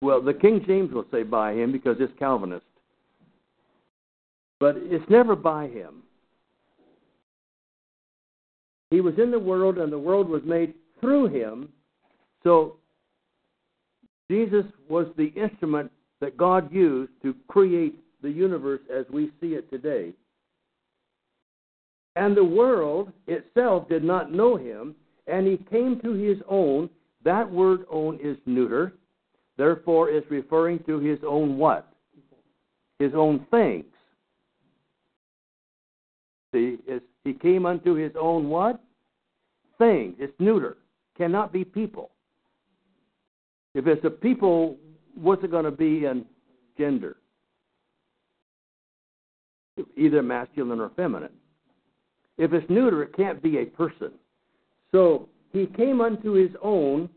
Well, 0.00 0.22
the 0.22 0.34
King 0.34 0.62
James 0.64 0.92
will 0.92 1.06
say 1.10 1.24
by 1.24 1.52
him 1.52 1.72
because 1.72 1.96
it's 1.98 2.12
Calvinist. 2.16 2.64
But 4.60 4.76
it's 4.76 5.08
never 5.10 5.34
by 5.34 5.66
him. 5.66 6.02
He 8.90 9.00
was 9.00 9.14
in 9.18 9.32
the 9.32 9.38
world, 9.38 9.78
and 9.78 9.92
the 9.92 9.98
world 9.98 10.28
was 10.28 10.42
made 10.44 10.74
through 11.00 11.26
him. 11.26 11.70
So 12.44 12.76
Jesus 14.30 14.64
was 14.88 15.06
the 15.16 15.32
instrument 15.36 15.90
that 16.20 16.36
God 16.36 16.72
used 16.72 17.12
to 17.22 17.34
create 17.48 17.98
the 18.22 18.30
universe 18.30 18.80
as 18.92 19.04
we 19.12 19.30
see 19.40 19.48
it 19.48 19.70
today. 19.70 20.12
And 22.16 22.36
the 22.36 22.44
world 22.44 23.12
itself 23.26 23.88
did 23.88 24.02
not 24.02 24.32
know 24.32 24.56
him, 24.56 24.94
and 25.26 25.46
he 25.46 25.58
came 25.70 26.00
to 26.00 26.12
his 26.12 26.38
own. 26.48 26.88
That 27.24 27.50
word 27.50 27.84
own 27.90 28.18
is 28.22 28.38
neuter, 28.46 28.94
therefore 29.58 30.08
is 30.08 30.22
referring 30.30 30.82
to 30.86 30.98
his 30.98 31.18
own 31.26 31.58
what? 31.58 31.92
His 32.98 33.12
own 33.14 33.46
things. 33.50 33.84
See, 36.54 36.78
he 37.24 37.34
came 37.34 37.66
unto 37.66 37.94
his 37.94 38.12
own 38.18 38.48
what? 38.48 38.80
Things. 39.76 40.14
It's 40.18 40.32
neuter. 40.38 40.78
Cannot 41.18 41.52
be 41.52 41.64
people. 41.64 42.10
If 43.76 43.86
it's 43.86 44.02
a 44.06 44.10
people, 44.10 44.78
what's 45.14 45.44
it 45.44 45.50
going 45.50 45.66
to 45.66 45.70
be 45.70 46.06
in 46.06 46.24
gender? 46.78 47.18
Either 49.98 50.22
masculine 50.22 50.80
or 50.80 50.90
feminine. 50.96 51.34
If 52.38 52.54
it's 52.54 52.68
neuter, 52.70 53.02
it 53.02 53.14
can't 53.14 53.42
be 53.42 53.58
a 53.58 53.66
person. 53.66 54.12
So 54.92 55.28
he 55.52 55.66
came 55.66 56.00
unto 56.00 56.32
his 56.32 56.52
own, 56.62 57.10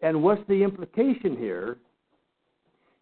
and 0.00 0.22
what's 0.22 0.40
the 0.48 0.62
implication 0.62 1.36
here? 1.36 1.76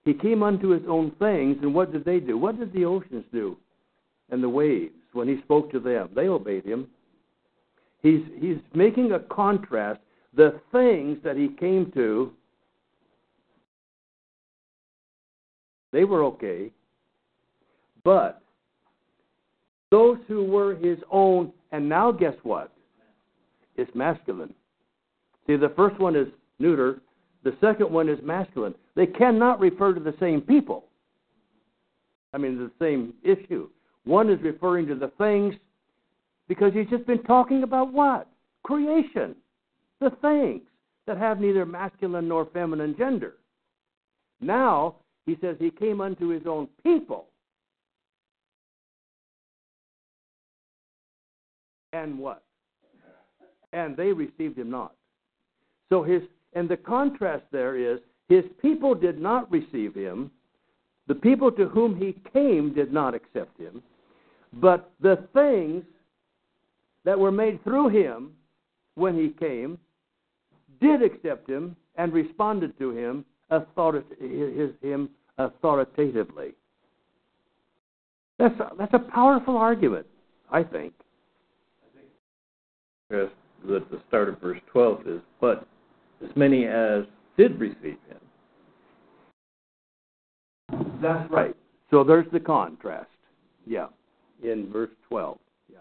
He 0.04 0.12
came 0.12 0.42
unto 0.42 0.70
his 0.70 0.82
own 0.88 1.12
things, 1.20 1.58
and 1.62 1.72
what 1.72 1.92
did 1.92 2.04
they 2.04 2.18
do? 2.18 2.36
What 2.36 2.58
did 2.58 2.72
the 2.72 2.84
oceans 2.84 3.24
do? 3.32 3.56
And 4.30 4.42
the 4.42 4.48
waves, 4.48 4.92
when 5.12 5.28
he 5.28 5.40
spoke 5.42 5.70
to 5.70 5.78
them, 5.78 6.08
they 6.16 6.26
obeyed 6.26 6.64
him. 6.64 6.88
He's, 8.02 8.22
he's 8.40 8.58
making 8.74 9.12
a 9.12 9.20
contrast. 9.20 10.00
The 10.36 10.60
things 10.72 11.18
that 11.22 11.36
he 11.36 11.46
came 11.60 11.92
to, 11.92 12.32
they 15.94 16.04
were 16.04 16.24
okay. 16.24 16.72
But 18.02 18.42
those 19.92 20.18
who 20.26 20.44
were 20.44 20.74
his 20.74 20.98
own, 21.10 21.52
and 21.70 21.88
now 21.88 22.10
guess 22.10 22.34
what? 22.42 22.72
It's 23.76 23.94
masculine. 23.94 24.52
See, 25.46 25.54
the 25.56 25.72
first 25.76 25.98
one 26.00 26.16
is 26.16 26.26
neuter, 26.58 27.00
the 27.44 27.56
second 27.60 27.92
one 27.92 28.08
is 28.08 28.18
masculine. 28.24 28.74
They 28.96 29.06
cannot 29.06 29.60
refer 29.60 29.94
to 29.94 30.00
the 30.00 30.14
same 30.18 30.40
people. 30.40 30.86
I 32.32 32.38
mean, 32.38 32.58
the 32.58 32.72
same 32.84 33.14
issue. 33.22 33.68
One 34.04 34.28
is 34.28 34.42
referring 34.42 34.88
to 34.88 34.96
the 34.96 35.12
things 35.16 35.54
because 36.48 36.72
he's 36.74 36.88
just 36.88 37.06
been 37.06 37.22
talking 37.22 37.62
about 37.62 37.92
what? 37.92 38.26
Creation. 38.64 39.36
The 40.00 40.10
things 40.20 40.62
that 41.06 41.18
have 41.18 41.40
neither 41.40 41.64
masculine 41.64 42.26
nor 42.26 42.46
feminine 42.46 42.96
gender. 42.98 43.34
Now, 44.40 44.96
he 45.26 45.36
says 45.40 45.56
he 45.58 45.70
came 45.70 46.00
unto 46.00 46.28
his 46.28 46.42
own 46.46 46.68
people. 46.82 47.26
And 51.92 52.18
what? 52.18 52.42
And 53.72 53.96
they 53.96 54.12
received 54.12 54.58
him 54.58 54.70
not. 54.70 54.94
So 55.88 56.02
his 56.02 56.22
and 56.54 56.68
the 56.68 56.76
contrast 56.76 57.44
there 57.50 57.76
is 57.76 58.00
his 58.28 58.44
people 58.62 58.94
did 58.94 59.20
not 59.20 59.50
receive 59.50 59.94
him. 59.94 60.30
The 61.06 61.14
people 61.14 61.52
to 61.52 61.68
whom 61.68 61.96
he 61.96 62.16
came 62.32 62.72
did 62.72 62.92
not 62.92 63.14
accept 63.14 63.58
him. 63.60 63.82
But 64.54 64.90
the 65.00 65.28
things 65.34 65.84
that 67.04 67.18
were 67.18 67.32
made 67.32 67.62
through 67.64 67.88
him 67.88 68.32
when 68.94 69.16
he 69.16 69.28
came 69.28 69.78
did 70.80 71.02
accept 71.02 71.48
him 71.48 71.76
and 71.96 72.12
responded 72.12 72.78
to 72.78 72.90
him, 72.90 73.24
him 74.82 75.10
authoritatively. 75.38 76.54
That's 78.38 78.58
a, 78.60 78.70
that's 78.76 78.94
a 78.94 78.98
powerful 78.98 79.56
argument, 79.56 80.06
I 80.50 80.62
think. 80.62 80.92
Yes, 83.10 83.28
that 83.68 83.90
the 83.90 84.00
start 84.08 84.28
of 84.28 84.40
verse 84.40 84.60
12 84.72 85.06
is, 85.06 85.20
but 85.40 85.66
as 86.22 86.30
many 86.36 86.66
as 86.66 87.04
did 87.36 87.58
receive 87.60 87.98
him. 88.08 88.20
That's 91.00 91.30
right. 91.30 91.54
So 91.90 92.02
there's 92.02 92.26
the 92.32 92.40
contrast. 92.40 93.10
Yeah, 93.66 93.86
in 94.42 94.70
verse 94.72 94.90
12. 95.08 95.38
Yeah. 95.70 95.78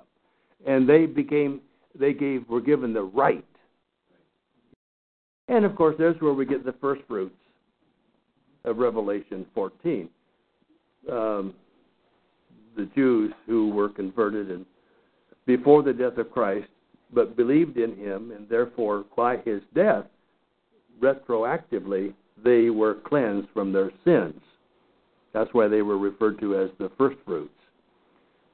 And 0.66 0.88
they 0.88 1.06
became, 1.06 1.62
they 1.98 2.14
gave, 2.14 2.48
were 2.48 2.62
given 2.62 2.94
the 2.94 3.04
right. 3.04 3.46
And 5.48 5.66
of 5.66 5.76
course, 5.76 5.96
there's 5.98 6.20
where 6.22 6.34
we 6.34 6.46
get 6.46 6.64
the 6.66 6.74
first 6.74 7.02
fruits 7.08 7.36
of 8.66 8.78
Revelation 8.78 9.46
14. 9.54 10.10
Um, 11.12 11.54
the 12.76 12.90
Jews 12.96 13.34
who 13.46 13.70
were 13.70 13.90
converted 13.90 14.50
and 14.50 14.66
before 15.46 15.84
the 15.84 15.94
death 15.94 16.18
of 16.18 16.32
Christ, 16.32 16.68
but 17.14 17.36
believed 17.36 17.78
in 17.78 17.96
him, 17.98 18.32
and 18.32 18.48
therefore 18.48 19.06
by 19.16 19.38
his 19.38 19.62
death, 19.76 20.06
retroactively, 21.02 22.14
they 22.44 22.70
were 22.70 22.96
cleansed 22.96 23.50
from 23.54 23.72
their 23.72 23.92
sins. 24.04 24.40
That's 25.34 25.50
why 25.54 25.68
they 25.68 25.82
were 25.82 25.98
referred 25.98 26.40
to 26.40 26.58
as 26.58 26.70
the 26.80 26.92
first 26.98 27.18
fruits. 27.26 27.54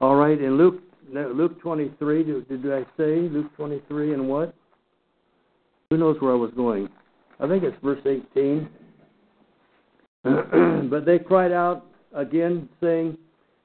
All 0.02 0.16
right, 0.16 0.40
in 0.40 0.58
Luke 0.58 0.82
Luke 1.12 1.60
23, 1.62 2.24
did, 2.24 2.48
did 2.48 2.72
I 2.72 2.84
say 2.96 3.22
Luke 3.30 3.56
23 3.56 4.14
and 4.14 4.30
what? 4.30 4.54
Who 5.90 5.98
knows 5.98 6.18
where 6.22 6.34
I 6.34 6.36
was 6.36 6.52
going? 6.56 6.88
I 7.40 7.48
think 7.48 7.64
it's 7.64 7.76
verse 7.84 8.02
18. 8.06 8.70
but 10.90 11.06
they 11.06 11.20
cried 11.20 11.52
out 11.52 11.86
again, 12.14 12.68
saying, 12.82 13.18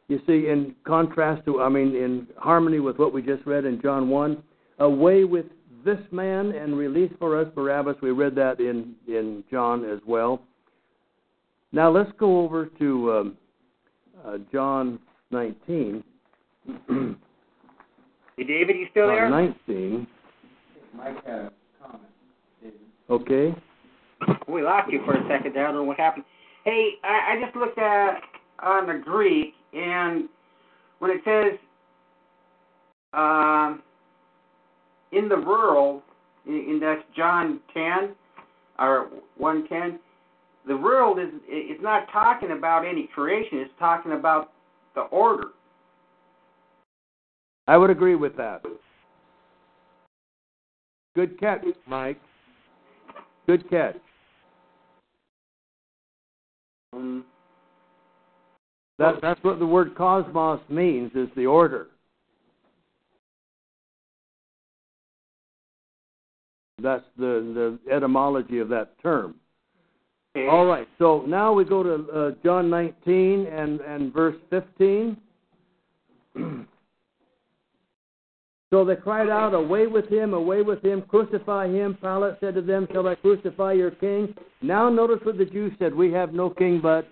you 0.09 0.21
see, 0.27 0.49
in 0.49 0.75
contrast 0.87 1.45
to, 1.47 1.63
I 1.63 1.69
mean, 1.69 1.95
in 1.97 2.27
harmony 2.37 2.79
with 2.79 2.99
what 2.99 3.13
we 3.13 3.23
just 3.23 3.45
read 3.47 3.65
in 3.65 3.81
John 3.81 4.09
1, 4.09 4.43
away 4.79 5.25
with 5.25 5.47
this 5.85 5.99
man 6.11 6.53
and 6.53 6.77
release 6.77 7.13
for 7.19 7.41
us 7.41 7.49
Barabbas. 7.55 7.97
We 8.03 8.11
read 8.11 8.35
that 8.37 8.61
in, 8.61 8.95
in 9.07 9.45
John 9.51 9.85
as 9.85 10.01
well. 10.07 10.43
Now 11.73 11.91
let's 11.91 12.11
go 12.19 12.41
over 12.41 12.67
to 12.79 13.13
um, 13.13 13.37
uh, 14.25 14.39
John 14.53 14.99
19. 15.31 16.05
hey, 18.37 18.45
David, 18.45 18.77
you 18.77 18.87
still 18.91 19.09
there? 19.09 19.29
19. 19.29 20.07
Mike 20.97 21.27
had 21.27 21.35
a 21.35 21.53
comment, 21.83 22.03
David. 22.63 22.79
Okay. 23.11 23.55
We 24.49 24.63
lost 24.63 24.91
you 24.93 25.03
for 25.05 25.15
a 25.15 25.29
second 25.29 25.55
there. 25.55 25.67
I 25.67 25.73
don't 25.73 25.83
know 25.83 25.85
what 25.85 25.99
happened. 25.99 26.25
Hey, 26.65 26.93
I, 27.05 27.35
I 27.35 27.45
just 27.45 27.57
looked 27.57 27.79
at 27.79 28.21
on 28.61 28.87
the 28.87 29.03
Greek, 29.05 29.53
and 29.75 30.29
when 30.99 31.11
it 31.11 31.21
says 31.25 31.59
um, 33.13 33.83
in 35.13 35.29
the 35.29 35.41
world, 35.41 36.03
in, 36.47 36.55
in 36.55 36.81
that's 36.81 37.03
John 37.15 37.61
10 37.75 38.15
or 38.79 39.09
110, 39.37 40.01
the 40.67 40.77
world 40.77 41.19
is 41.19 41.29
it's 41.47 41.83
not 41.83 42.11
talking 42.11 42.53
about 42.53 42.87
any 42.87 43.09
creation. 43.15 43.59
It's 43.59 43.71
talking 43.79 44.13
about 44.13 44.53
the 44.95 45.03
order. 45.03 45.49
I 47.67 47.77
would 47.77 47.91
agree 47.91 48.15
with 48.15 48.37
that. 48.37 48.63
Good 51.15 51.39
catch, 51.39 51.65
Mike. 51.87 52.21
Good 53.47 53.69
catch. 53.69 53.97
Um, 56.95 57.25
that, 58.99 59.17
that's 59.21 59.43
what 59.43 59.59
the 59.59 59.67
word 59.67 59.97
cosmos 59.97 60.61
means, 60.69 61.11
is 61.15 61.29
the 61.37 61.47
order. 61.47 61.89
That's 66.83 67.05
the, 67.17 67.79
the 67.87 67.93
etymology 67.93 68.59
of 68.59 68.69
that 68.69 69.01
term. 69.03 69.37
All 70.37 70.67
right, 70.67 70.89
so 70.99 71.25
now 71.29 71.53
we 71.53 71.65
go 71.65 71.83
to 71.85 72.11
uh, 72.13 72.31
John 72.45 72.69
19 72.69 73.47
and, 73.47 73.81
and 73.81 74.13
verse 74.13 74.37
15. 74.51 75.17
so 78.75 78.85
they 78.85 78.97
cried 78.97 79.29
out, 79.29 79.55
Away 79.55 79.87
with 79.87 80.09
him, 80.09 80.35
away 80.35 80.63
with 80.63 80.85
him, 80.85 81.03
crucify 81.03 81.69
him. 81.69 81.97
Pilate 82.01 82.35
said 82.41 82.57
to 82.57 82.61
them, 82.61 82.89
Shall 82.93 83.07
I 83.07 83.15
crucify 83.15 83.73
your 83.75 83.93
king? 83.93 84.35
Now 84.63 84.89
notice 84.89 85.21
what 85.23 85.39
the 85.39 85.45
Jews 85.45 85.73
said, 85.79 85.95
We 85.95 86.11
have 86.11 86.33
no 86.33 86.51
king 86.51 86.81
but. 86.83 87.07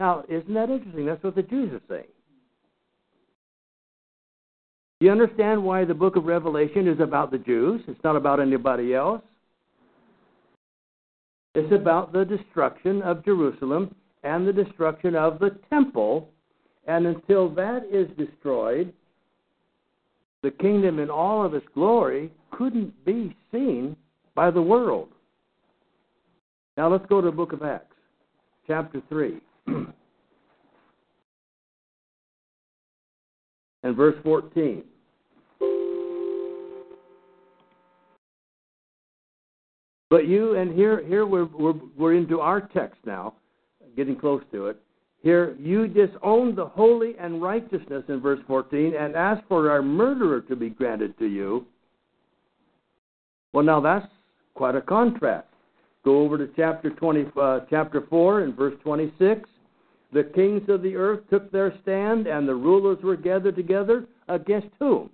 Now, 0.00 0.24
isn't 0.28 0.52
that 0.52 0.70
interesting? 0.70 1.06
That's 1.06 1.22
what 1.22 1.36
the 1.36 1.44
Jews 1.44 1.72
are 1.72 1.80
saying. 1.88 2.08
You 4.98 5.12
understand 5.12 5.62
why 5.62 5.84
the 5.84 5.94
book 5.94 6.16
of 6.16 6.24
Revelation 6.24 6.88
is 6.88 6.98
about 6.98 7.30
the 7.30 7.38
Jews? 7.38 7.80
It's 7.86 8.02
not 8.02 8.16
about 8.16 8.40
anybody 8.40 8.96
else. 8.96 9.22
It's 11.54 11.72
about 11.72 12.12
the 12.12 12.24
destruction 12.24 13.02
of 13.02 13.24
Jerusalem 13.24 13.94
and 14.24 14.48
the 14.48 14.52
destruction 14.52 15.14
of 15.14 15.38
the 15.38 15.56
temple. 15.70 16.28
And 16.88 17.06
until 17.06 17.48
that 17.50 17.86
is 17.92 18.08
destroyed, 18.16 18.92
the 20.42 20.50
kingdom 20.50 20.98
in 20.98 21.10
all 21.10 21.44
of 21.44 21.54
its 21.54 21.66
glory 21.74 22.30
couldn't 22.50 23.04
be 23.04 23.36
seen 23.52 23.96
by 24.34 24.50
the 24.50 24.62
world. 24.62 25.08
Now 26.76 26.88
let's 26.88 27.06
go 27.06 27.20
to 27.20 27.26
the 27.26 27.32
book 27.32 27.52
of 27.52 27.62
Acts, 27.62 27.96
chapter 28.66 29.02
3. 29.08 29.40
and 33.82 33.96
verse 33.96 34.16
14. 34.22 34.84
But 40.10 40.26
you, 40.26 40.56
and 40.56 40.72
here, 40.74 41.04
here 41.06 41.26
we're, 41.26 41.44
we're, 41.46 41.74
we're 41.96 42.14
into 42.14 42.40
our 42.40 42.62
text 42.62 42.98
now, 43.04 43.34
getting 43.96 44.16
close 44.16 44.42
to 44.52 44.68
it. 44.68 44.80
Here, 45.22 45.56
you 45.58 45.88
disown 45.88 46.54
the 46.54 46.66
holy 46.66 47.14
and 47.18 47.42
righteousness 47.42 48.04
in 48.08 48.20
verse 48.20 48.40
14 48.46 48.94
and 48.94 49.16
ask 49.16 49.46
for 49.48 49.70
our 49.70 49.82
murderer 49.82 50.40
to 50.42 50.54
be 50.54 50.70
granted 50.70 51.18
to 51.18 51.26
you. 51.26 51.66
Well, 53.52 53.64
now 53.64 53.80
that's 53.80 54.06
quite 54.54 54.76
a 54.76 54.80
contrast. 54.80 55.48
Go 56.04 56.20
over 56.20 56.38
to 56.38 56.48
chapter 56.54 56.90
20, 56.90 57.26
uh, 57.40 57.60
chapter 57.68 58.04
4 58.08 58.42
and 58.42 58.54
verse 58.54 58.74
26. 58.82 59.48
The 60.12 60.24
kings 60.34 60.62
of 60.68 60.82
the 60.82 60.96
earth 60.96 61.20
took 61.28 61.50
their 61.50 61.74
stand, 61.82 62.26
and 62.26 62.48
the 62.48 62.54
rulers 62.54 62.98
were 63.02 63.16
gathered 63.16 63.56
together 63.56 64.06
against 64.28 64.68
whom? 64.78 65.10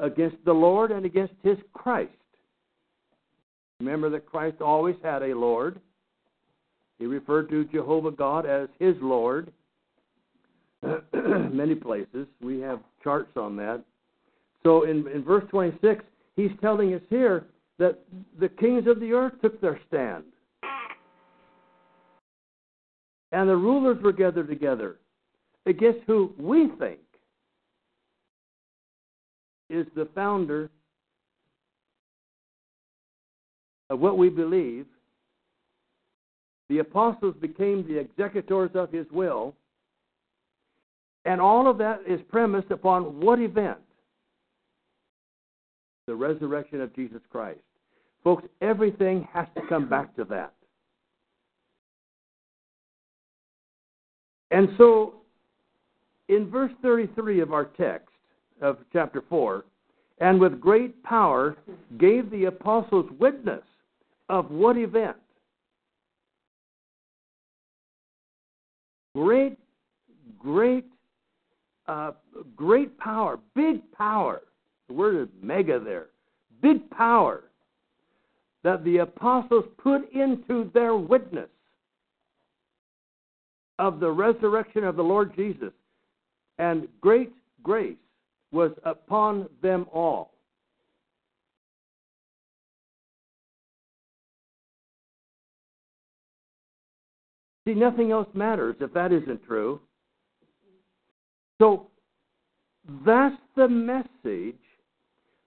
Against 0.00 0.36
the 0.44 0.52
Lord 0.52 0.90
and 0.90 1.04
against 1.04 1.34
his 1.42 1.58
Christ. 1.74 2.10
Remember 3.80 4.08
that 4.10 4.26
Christ 4.26 4.62
always 4.62 4.96
had 5.02 5.22
a 5.22 5.34
Lord. 5.34 5.80
He 6.98 7.06
referred 7.06 7.48
to 7.50 7.64
Jehovah 7.64 8.10
God 8.10 8.46
as 8.46 8.68
his 8.78 8.94
Lord. 9.00 9.52
Many 11.12 11.74
places. 11.74 12.26
We 12.40 12.60
have 12.60 12.80
charts 13.02 13.36
on 13.36 13.56
that. 13.56 13.82
So 14.62 14.84
in, 14.84 15.06
in 15.08 15.24
verse 15.24 15.44
26, 15.50 16.04
he's 16.36 16.50
telling 16.60 16.94
us 16.94 17.02
here 17.10 17.46
that 17.78 17.98
the 18.38 18.48
kings 18.48 18.86
of 18.86 19.00
the 19.00 19.12
earth 19.12 19.32
took 19.42 19.60
their 19.60 19.80
stand. 19.88 20.24
And 23.32 23.48
the 23.48 23.56
rulers 23.56 24.00
were 24.02 24.12
gathered 24.12 24.48
together 24.48 24.98
against 25.66 26.00
who 26.06 26.32
we 26.38 26.70
think 26.78 27.00
is 29.70 29.86
the 29.96 30.06
founder 30.14 30.70
of 33.88 34.00
what 34.00 34.18
we 34.18 34.28
believe. 34.28 34.86
The 36.68 36.78
apostles 36.78 37.34
became 37.40 37.86
the 37.86 37.98
executors 37.98 38.70
of 38.74 38.90
his 38.90 39.06
will. 39.12 39.54
And 41.24 41.40
all 41.40 41.68
of 41.68 41.78
that 41.78 42.00
is 42.06 42.20
premised 42.28 42.70
upon 42.70 43.20
what 43.20 43.40
event? 43.40 43.78
The 46.06 46.14
resurrection 46.14 46.80
of 46.80 46.94
Jesus 46.94 47.20
Christ. 47.30 47.60
Folks, 48.24 48.44
everything 48.60 49.26
has 49.32 49.46
to 49.56 49.62
come 49.68 49.88
back 49.88 50.14
to 50.16 50.24
that. 50.24 50.52
And 54.50 54.68
so, 54.76 55.14
in 56.28 56.50
verse 56.50 56.72
33 56.82 57.40
of 57.40 57.52
our 57.52 57.64
text 57.64 58.08
of 58.60 58.78
chapter 58.92 59.22
4, 59.28 59.64
and 60.20 60.38
with 60.38 60.60
great 60.60 61.02
power 61.02 61.56
gave 61.98 62.30
the 62.30 62.44
apostles 62.44 63.10
witness 63.18 63.62
of 64.28 64.50
what 64.50 64.76
event? 64.76 65.16
Great, 69.14 69.58
great, 70.38 70.86
uh, 71.86 72.12
great 72.56 72.96
power, 72.98 73.38
big 73.54 73.80
power. 73.92 74.42
The 74.88 74.94
word 74.94 75.22
is 75.22 75.28
mega 75.42 75.78
there. 75.78 76.06
Big 76.62 76.88
power 76.90 77.44
that 78.62 78.84
the 78.84 78.98
apostles 78.98 79.64
put 79.78 80.10
into 80.12 80.70
their 80.72 80.96
witness 80.96 81.48
of 83.78 84.00
the 84.00 84.10
resurrection 84.10 84.84
of 84.84 84.96
the 84.96 85.02
Lord 85.02 85.34
Jesus, 85.34 85.72
and 86.58 86.86
great 87.00 87.32
grace 87.62 87.96
was 88.52 88.70
upon 88.84 89.48
them 89.62 89.86
all. 89.92 90.31
See, 97.66 97.74
nothing 97.74 98.10
else 98.10 98.28
matters 98.34 98.76
if 98.80 98.92
that 98.92 99.12
isn't 99.12 99.44
true. 99.44 99.80
So 101.60 101.86
that's 103.06 103.36
the 103.56 103.68
message 103.68 104.58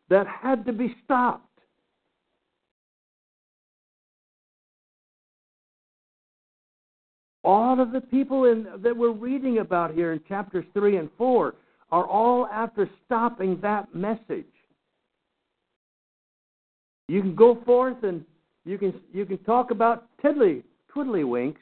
that 0.10 0.26
had 0.28 0.66
to 0.66 0.74
be 0.74 0.96
stopped. 1.04 1.42
All 7.44 7.80
of 7.80 7.92
the 7.92 8.02
people 8.02 8.46
in, 8.46 8.66
that 8.78 8.96
we're 8.96 9.12
reading 9.12 9.60
about 9.60 9.94
here 9.94 10.14
in 10.14 10.22
chapters 10.28 10.66
3 10.74 10.98
and 10.98 11.10
4 11.18 11.54
are 11.92 12.08
all 12.08 12.48
after 12.48 12.90
stopping 13.06 13.60
that 13.62 13.94
message. 13.94 14.46
You 17.08 17.22
can 17.22 17.36
go 17.36 17.62
forth 17.66 18.04
and 18.04 18.26
you 18.64 18.80
can, 18.80 19.00
you 19.14 19.26
can 19.26 19.38
talk 19.40 19.70
about 19.70 20.08
tiddly, 20.24 20.64
twiddlywinks, 20.96 21.58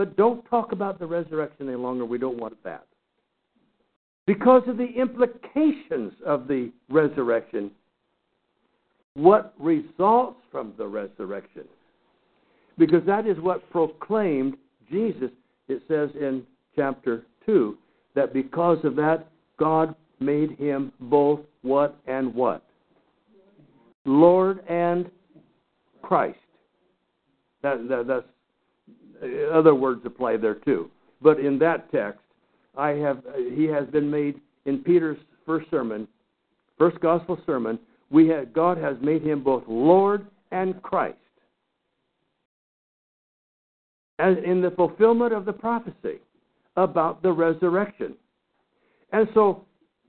but 0.00 0.16
don't 0.16 0.42
talk 0.48 0.72
about 0.72 0.98
the 0.98 1.06
resurrection 1.06 1.68
any 1.68 1.76
longer. 1.76 2.06
We 2.06 2.16
don't 2.16 2.38
want 2.38 2.56
that. 2.64 2.86
Because 4.26 4.62
of 4.66 4.78
the 4.78 4.86
implications 4.86 6.14
of 6.24 6.48
the 6.48 6.72
resurrection, 6.88 7.70
what 9.12 9.52
results 9.58 10.38
from 10.50 10.72
the 10.78 10.86
resurrection. 10.86 11.64
Because 12.78 13.04
that 13.04 13.26
is 13.26 13.36
what 13.40 13.70
proclaimed 13.70 14.56
Jesus, 14.90 15.30
it 15.68 15.82
says 15.86 16.08
in 16.18 16.44
chapter 16.74 17.26
2, 17.44 17.76
that 18.14 18.32
because 18.32 18.78
of 18.84 18.96
that, 18.96 19.26
God 19.58 19.94
made 20.18 20.52
him 20.52 20.94
both 20.98 21.40
what 21.60 21.98
and 22.06 22.34
what? 22.34 22.64
Lord 24.06 24.66
and 24.66 25.10
Christ. 26.00 26.38
That, 27.62 27.86
that, 27.90 28.06
that's 28.06 28.24
Uh, 29.22 29.48
other 29.52 29.74
words 29.74 30.02
apply 30.04 30.36
there 30.36 30.54
too. 30.54 30.90
But 31.22 31.40
in 31.40 31.58
that 31.58 31.90
text, 31.92 32.20
I 32.76 32.90
have 32.90 33.18
uh, 33.18 33.38
he 33.54 33.64
has 33.64 33.86
been 33.88 34.10
made 34.10 34.40
in 34.66 34.78
Peter's 34.78 35.18
first 35.46 35.70
sermon, 35.70 36.06
first 36.78 37.00
gospel 37.00 37.38
sermon. 37.46 37.78
We 38.10 38.28
have, 38.28 38.52
God 38.52 38.78
has 38.78 38.96
made 39.00 39.22
him 39.22 39.42
both 39.42 39.64
Lord 39.68 40.26
and 40.50 40.80
Christ 40.82 41.16
as 44.20 44.36
in 44.44 44.60
the 44.60 44.70
fulfillment 44.72 45.32
of 45.32 45.44
the 45.46 45.52
prophecy 45.52 46.20
about 46.76 47.22
the 47.22 47.32
resurrection. 47.32 48.14
And 49.12 49.26
so, 49.34 49.64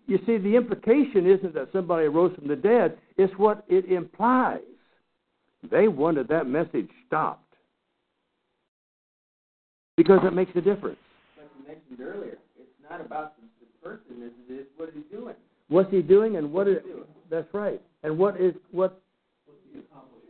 you 0.06 0.20
see, 0.26 0.38
the 0.38 0.56
implication 0.56 1.30
isn't 1.30 1.54
that 1.54 1.70
somebody 1.72 2.08
rose 2.08 2.36
from 2.36 2.48
the 2.48 2.56
dead, 2.56 2.98
it's 3.18 3.34
what 3.38 3.64
it 3.70 3.86
implies. 3.86 4.60
They 5.70 5.88
wanted 5.88 6.28
that 6.28 6.48
message 6.48 6.90
stopped 7.08 7.41
because 9.98 10.20
it 10.24 10.34
makes 10.34 10.52
a 10.56 10.62
difference. 10.62 10.98
Like 11.38 11.48
you 11.58 11.68
mentioned 11.68 12.02
earlier, 12.02 12.38
it's 12.60 12.70
not 12.90 13.02
about 13.02 13.34
the, 13.38 13.44
the 13.62 13.90
person, 13.90 14.32
it 14.50 14.54
is 14.54 14.68
what 14.78 14.90
he's 14.94 15.04
doing. 15.12 15.36
What's 15.70 15.92
he 15.92 16.02
doing, 16.02 16.36
and 16.36 16.52
what 16.52 16.68
is 16.68 16.78
that's 17.30 17.48
right, 17.54 17.82
and 18.04 18.18
what 18.18 18.40
is 18.40 18.54
what, 18.72 19.02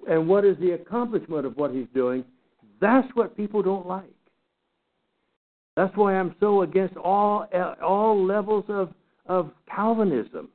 and 0.08 0.28
what 0.28 0.46
is 0.46 0.56
the 0.60 0.72
accomplishment 0.72 1.48
of 1.48 1.58
what 1.58 1.72
he's 1.72 1.88
doing? 1.96 2.24
That's 2.80 3.08
what 3.16 3.36
people 3.36 3.64
don't 3.64 3.88
like. 3.88 4.14
That's 5.76 5.96
why 5.96 6.14
I'm 6.16 6.36
so 6.40 6.62
against 6.62 6.96
all 6.98 7.48
all 7.82 8.24
levels 8.24 8.66
of 8.68 8.94
of 9.26 9.52
Calvinism, 9.74 10.50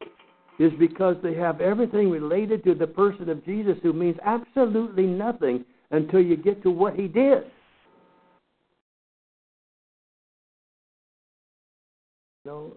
is 0.60 0.72
because 0.78 1.16
they 1.22 1.34
have 1.34 1.60
everything 1.60 2.08
related 2.10 2.62
to 2.64 2.74
the 2.74 2.86
person 2.86 3.28
of 3.28 3.44
Jesus, 3.44 3.76
who 3.82 3.92
means 3.92 4.16
absolutely 4.24 5.06
nothing 5.06 5.64
until 5.90 6.20
you 6.20 6.36
get 6.36 6.62
to 6.62 6.70
what 6.70 6.94
he 6.94 7.08
did. 7.08 7.44
No, 12.46 12.74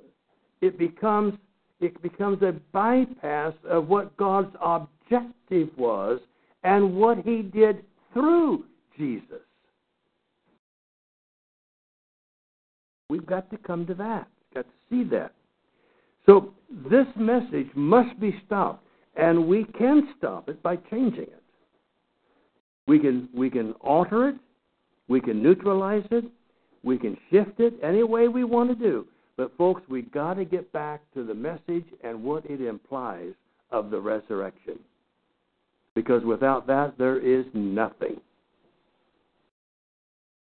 it 0.62 0.80
becomes 0.80 1.36
it 1.80 2.02
becomes 2.02 2.42
a 2.42 2.54
bypass 2.74 3.54
of 3.70 3.88
what 3.88 4.18
God's 4.18 4.54
objective 4.60 5.70
was 5.78 6.20
and 6.64 6.96
what 6.96 7.20
He 7.20 7.44
did 7.44 7.84
through 8.12 8.66
Jesus. 8.98 9.44
We've 13.10 13.26
got 13.26 13.50
to 13.52 13.58
come 13.58 13.86
to 13.86 13.94
that. 13.94 14.28
got 14.56 14.66
to 14.66 14.72
see 14.90 15.04
that. 15.12 15.34
So 16.26 16.52
this 16.90 17.08
message 17.16 17.70
must 17.76 18.20
be 18.20 18.42
stopped, 18.48 18.84
and 19.16 19.48
we 19.48 19.66
can 19.78 20.10
stop 20.18 20.50
it 20.50 20.62
by 20.64 20.78
changing 20.78 21.22
it. 21.22 21.44
We 22.88 22.98
can 22.98 23.30
we 23.36 23.52
can 23.52 23.74
alter 23.74 24.30
it, 24.30 24.36
we 25.08 25.22
can 25.22 25.44
neutralize 25.44 26.08
it, 26.10 26.26
we 26.84 26.98
can 26.98 27.16
shift 27.30 27.60
it 27.60 27.76
any 27.84 28.02
way 28.02 28.28
we 28.28 28.44
want 28.44 28.70
to 28.70 28.76
do. 28.76 29.06
But 29.40 29.56
folks, 29.58 29.82
we 29.88 30.02
got 30.02 30.34
to 30.34 30.44
get 30.44 30.70
back 30.74 31.00
to 31.14 31.24
the 31.24 31.34
message 31.34 31.86
and 32.04 32.22
what 32.22 32.46
it 32.48 32.60
implies 32.60 33.32
of 33.72 33.90
the 33.90 33.98
resurrection. 33.98 34.78
Because 35.96 36.26
without 36.26 36.68
that 36.68 36.98
there 36.98 37.18
is 37.18 37.46
nothing. 37.54 38.20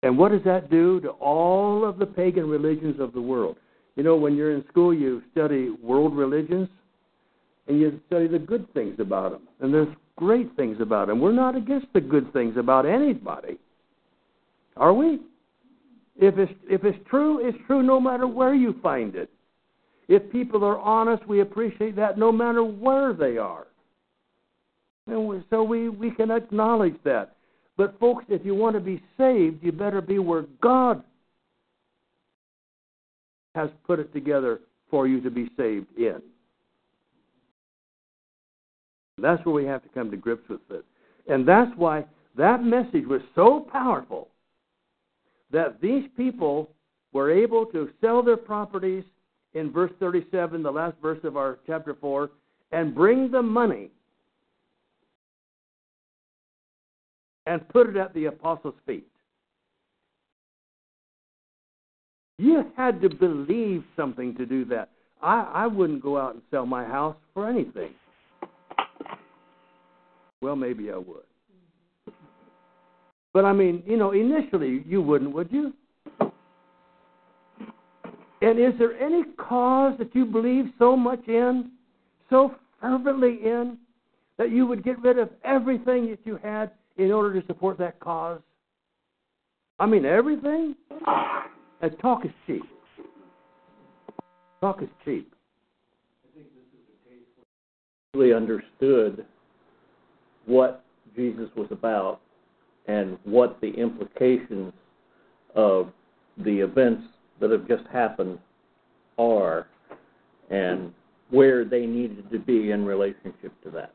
And 0.01 0.17
what 0.17 0.31
does 0.31 0.41
that 0.45 0.71
do 0.71 0.99
to 1.01 1.09
all 1.09 1.85
of 1.87 1.99
the 1.99 2.07
pagan 2.07 2.49
religions 2.49 2.99
of 2.99 3.13
the 3.13 3.21
world? 3.21 3.57
You 3.95 4.01
know, 4.01 4.15
when 4.15 4.35
you're 4.35 4.55
in 4.55 4.65
school, 4.69 4.91
you 4.91 5.21
study 5.33 5.69
world 5.83 6.17
religions, 6.17 6.67
and 7.67 7.79
you 7.79 8.01
study 8.07 8.25
the 8.25 8.39
good 8.39 8.73
things 8.73 8.99
about 8.99 9.33
them. 9.33 9.47
And 9.59 9.71
there's 9.71 9.95
great 10.15 10.55
things 10.55 10.77
about 10.81 11.09
them. 11.09 11.19
We're 11.19 11.31
not 11.31 11.55
against 11.55 11.93
the 11.93 12.01
good 12.01 12.33
things 12.33 12.57
about 12.57 12.87
anybody, 12.87 13.59
are 14.75 14.93
we? 14.93 15.19
If 16.19 16.37
it's 16.37 16.51
if 16.69 16.83
it's 16.83 16.97
true, 17.09 17.47
it's 17.47 17.57
true 17.65 17.81
no 17.81 17.99
matter 17.99 18.27
where 18.27 18.53
you 18.53 18.75
find 18.83 19.15
it. 19.15 19.29
If 20.09 20.29
people 20.31 20.65
are 20.65 20.79
honest, 20.79 21.25
we 21.27 21.39
appreciate 21.41 21.95
that 21.95 22.17
no 22.17 22.31
matter 22.31 22.63
where 22.63 23.13
they 23.13 23.37
are. 23.37 23.67
And 25.07 25.27
we, 25.27 25.43
so 25.49 25.63
we, 25.63 25.89
we 25.89 26.11
can 26.11 26.31
acknowledge 26.31 26.95
that. 27.03 27.35
But, 27.77 27.97
folks, 27.99 28.25
if 28.27 28.43
you 28.43 28.55
want 28.55 28.75
to 28.75 28.79
be 28.79 29.01
saved, 29.17 29.63
you 29.63 29.71
better 29.71 30.01
be 30.01 30.19
where 30.19 30.45
God 30.61 31.03
has 33.55 33.69
put 33.85 33.99
it 33.99 34.11
together 34.11 34.59
for 34.89 35.07
you 35.07 35.21
to 35.21 35.29
be 35.29 35.49
saved 35.55 35.87
in. 35.97 36.21
That's 39.19 39.43
where 39.45 39.55
we 39.55 39.65
have 39.65 39.83
to 39.83 39.89
come 39.89 40.11
to 40.11 40.17
grips 40.17 40.47
with 40.49 40.59
it. 40.71 40.85
And 41.27 41.47
that's 41.47 41.71
why 41.75 42.05
that 42.35 42.63
message 42.63 43.05
was 43.05 43.21
so 43.35 43.67
powerful 43.71 44.27
that 45.51 45.81
these 45.81 46.03
people 46.15 46.69
were 47.13 47.31
able 47.31 47.65
to 47.67 47.89
sell 48.01 48.21
their 48.21 48.37
properties 48.37 49.03
in 49.53 49.71
verse 49.71 49.91
37, 49.99 50.61
the 50.61 50.71
last 50.71 50.95
verse 51.01 51.19
of 51.23 51.37
our 51.37 51.59
chapter 51.65 51.95
4, 51.99 52.29
and 52.71 52.93
bring 52.93 53.31
the 53.31 53.41
money 53.41 53.89
and 57.45 57.67
put 57.69 57.89
it 57.89 57.97
at 57.97 58.13
the 58.13 58.25
apostles' 58.25 58.75
feet. 58.85 59.07
You 62.37 62.71
had 62.77 63.01
to 63.01 63.09
believe 63.09 63.83
something 63.95 64.35
to 64.35 64.45
do 64.45 64.65
that. 64.65 64.89
I, 65.21 65.51
I 65.53 65.67
wouldn't 65.67 66.01
go 66.01 66.17
out 66.17 66.35
and 66.35 66.43
sell 66.51 66.65
my 66.65 66.85
house 66.85 67.17
for 67.33 67.49
anything. 67.49 67.91
Well, 70.41 70.55
maybe 70.55 70.91
I 70.91 70.97
would. 70.97 71.23
But 73.33 73.45
I 73.45 73.53
mean, 73.53 73.83
you 73.85 73.97
know, 73.97 74.11
initially 74.11 74.83
you 74.87 75.01
wouldn't, 75.01 75.33
would 75.33 75.51
you? 75.51 75.73
And 78.41 78.57
is 78.57 78.73
there 78.79 78.97
any 78.99 79.23
cause 79.37 79.97
that 79.99 80.15
you 80.15 80.25
believe 80.25 80.65
so 80.79 80.95
much 80.95 81.27
in, 81.27 81.71
so 82.29 82.55
fervently 82.81 83.39
in, 83.43 83.77
that 84.37 84.49
you 84.51 84.65
would 84.65 84.83
get 84.83 84.99
rid 85.01 85.19
of 85.19 85.29
everything 85.43 86.09
that 86.09 86.19
you 86.23 86.39
had 86.41 86.71
in 86.97 87.11
order 87.11 87.39
to 87.39 87.45
support 87.47 87.77
that 87.79 87.99
cause? 87.99 88.39
I 89.77 89.85
mean, 89.85 90.05
everything? 90.05 90.75
And 91.81 91.99
talk 92.01 92.25
is 92.25 92.31
cheap. 92.47 92.63
Talk 94.61 94.81
is 94.81 94.89
cheap. 95.05 95.33
I 96.23 96.37
think 96.37 96.47
this 96.53 96.63
is 96.73 96.87
a 96.89 97.09
case 97.09 97.25
where 98.13 98.23
really 98.23 98.33
understood 98.33 99.25
what 100.45 100.83
Jesus 101.15 101.49
was 101.55 101.67
about 101.71 102.21
and 102.89 103.19
what 103.23 103.61
the 103.61 103.69
implications 103.69 104.73
of 105.53 105.91
the 106.43 106.59
events 106.59 107.03
that 107.39 107.51
have 107.51 107.67
just 107.67 107.83
happened 107.93 108.39
are 109.19 109.67
and 110.49 110.91
where 111.29 111.63
they 111.63 111.85
needed 111.85 112.31
to 112.31 112.39
be 112.39 112.71
in 112.71 112.83
relationship 112.83 113.53
to 113.63 113.69
that. 113.69 113.93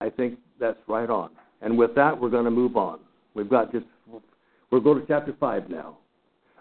I 0.00 0.10
think 0.10 0.38
that's 0.60 0.78
right 0.86 1.10
on. 1.10 1.30
And 1.60 1.76
with 1.76 1.92
that, 1.96 2.18
we're 2.18 2.30
going 2.30 2.44
to 2.44 2.52
move 2.52 2.76
on. 2.76 3.00
We've 3.34 3.50
got 3.50 3.72
just, 3.72 3.86
we'll 4.70 4.80
go 4.80 4.94
to 4.94 5.04
chapter 5.08 5.34
5 5.40 5.68
now. 5.68 5.96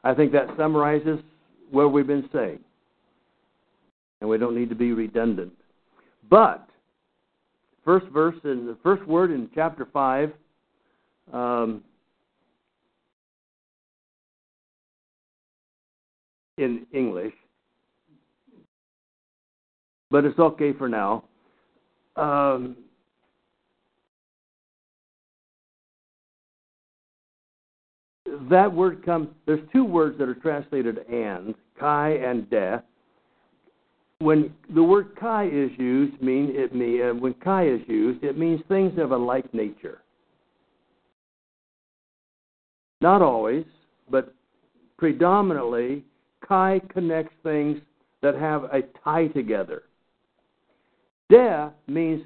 I 0.03 0.15
think 0.15 0.31
that 0.31 0.47
summarizes 0.57 1.19
what 1.69 1.93
we've 1.93 2.07
been 2.07 2.27
saying. 2.33 2.59
And 4.21 4.29
we 4.29 4.39
don't 4.39 4.55
need 4.55 4.69
to 4.69 4.75
be 4.75 4.91
redundant. 4.93 5.53
But, 6.31 6.67
first 7.83 8.07
verse 8.07 8.35
in 8.43 8.65
the 8.65 8.77
first 8.81 9.05
word 9.05 9.29
in 9.29 9.49
chapter 9.53 9.87
5, 9.93 10.31
um, 11.33 11.83
in 16.57 16.85
English, 16.93 17.33
but 20.11 20.25
it's 20.25 20.39
okay 20.39 20.73
for 20.73 20.87
now. 20.87 21.23
Um, 22.15 22.77
that 28.49 28.71
word 28.71 29.05
comes, 29.05 29.29
there's 29.45 29.59
two 29.71 29.83
words 29.83 30.17
that 30.17 30.29
are 30.29 30.35
translated 30.35 30.99
and, 31.09 31.55
kai 31.79 32.11
and 32.11 32.49
de. 32.49 32.83
When 34.19 34.53
the 34.73 34.83
word 34.83 35.15
kai 35.19 35.47
is 35.47 35.71
used, 35.77 36.21
mean 36.21 36.51
it 36.53 36.73
mean, 36.73 37.01
uh, 37.01 37.13
when 37.13 37.33
kai 37.33 37.67
is 37.67 37.81
used, 37.87 38.23
it 38.23 38.37
means 38.37 38.61
things 38.67 38.97
of 38.97 39.11
a 39.11 39.17
like 39.17 39.53
nature. 39.53 40.01
Not 43.05 43.21
always, 43.21 43.65
but 44.09 44.33
predominantly, 44.97 46.03
Kai 46.43 46.81
connects 46.89 47.35
things 47.43 47.79
that 48.23 48.33
have 48.33 48.63
a 48.63 48.81
tie 49.03 49.27
together. 49.27 49.83
De 51.29 51.71
means 51.85 52.25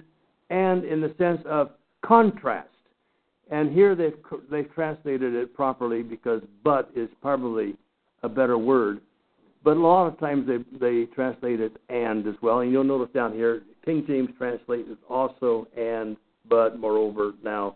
and 0.49 0.85
in 0.85 1.01
the 1.01 1.13
sense 1.17 1.41
of 1.45 1.71
contrast. 2.01 2.69
And 3.51 3.73
here 3.73 3.93
they've, 3.93 4.15
they've 4.49 4.73
translated 4.73 5.35
it 5.35 5.53
properly 5.53 6.01
because 6.01 6.41
but 6.63 6.89
is 6.95 7.09
probably 7.21 7.75
a 8.23 8.29
better 8.29 8.57
word. 8.57 9.01
But 9.65 9.75
a 9.75 9.81
lot 9.81 10.07
of 10.07 10.17
times 10.17 10.47
they, 10.47 10.59
they 10.79 11.07
translate 11.07 11.59
it 11.59 11.75
and 11.89 12.25
as 12.25 12.35
well. 12.41 12.59
And 12.61 12.71
you'll 12.71 12.85
notice 12.85 13.13
down 13.13 13.33
here, 13.33 13.63
King 13.83 14.05
James 14.07 14.29
translates 14.37 14.87
it 14.89 14.97
also 15.09 15.67
and, 15.77 16.15
but, 16.49 16.79
moreover, 16.79 17.33
now. 17.43 17.75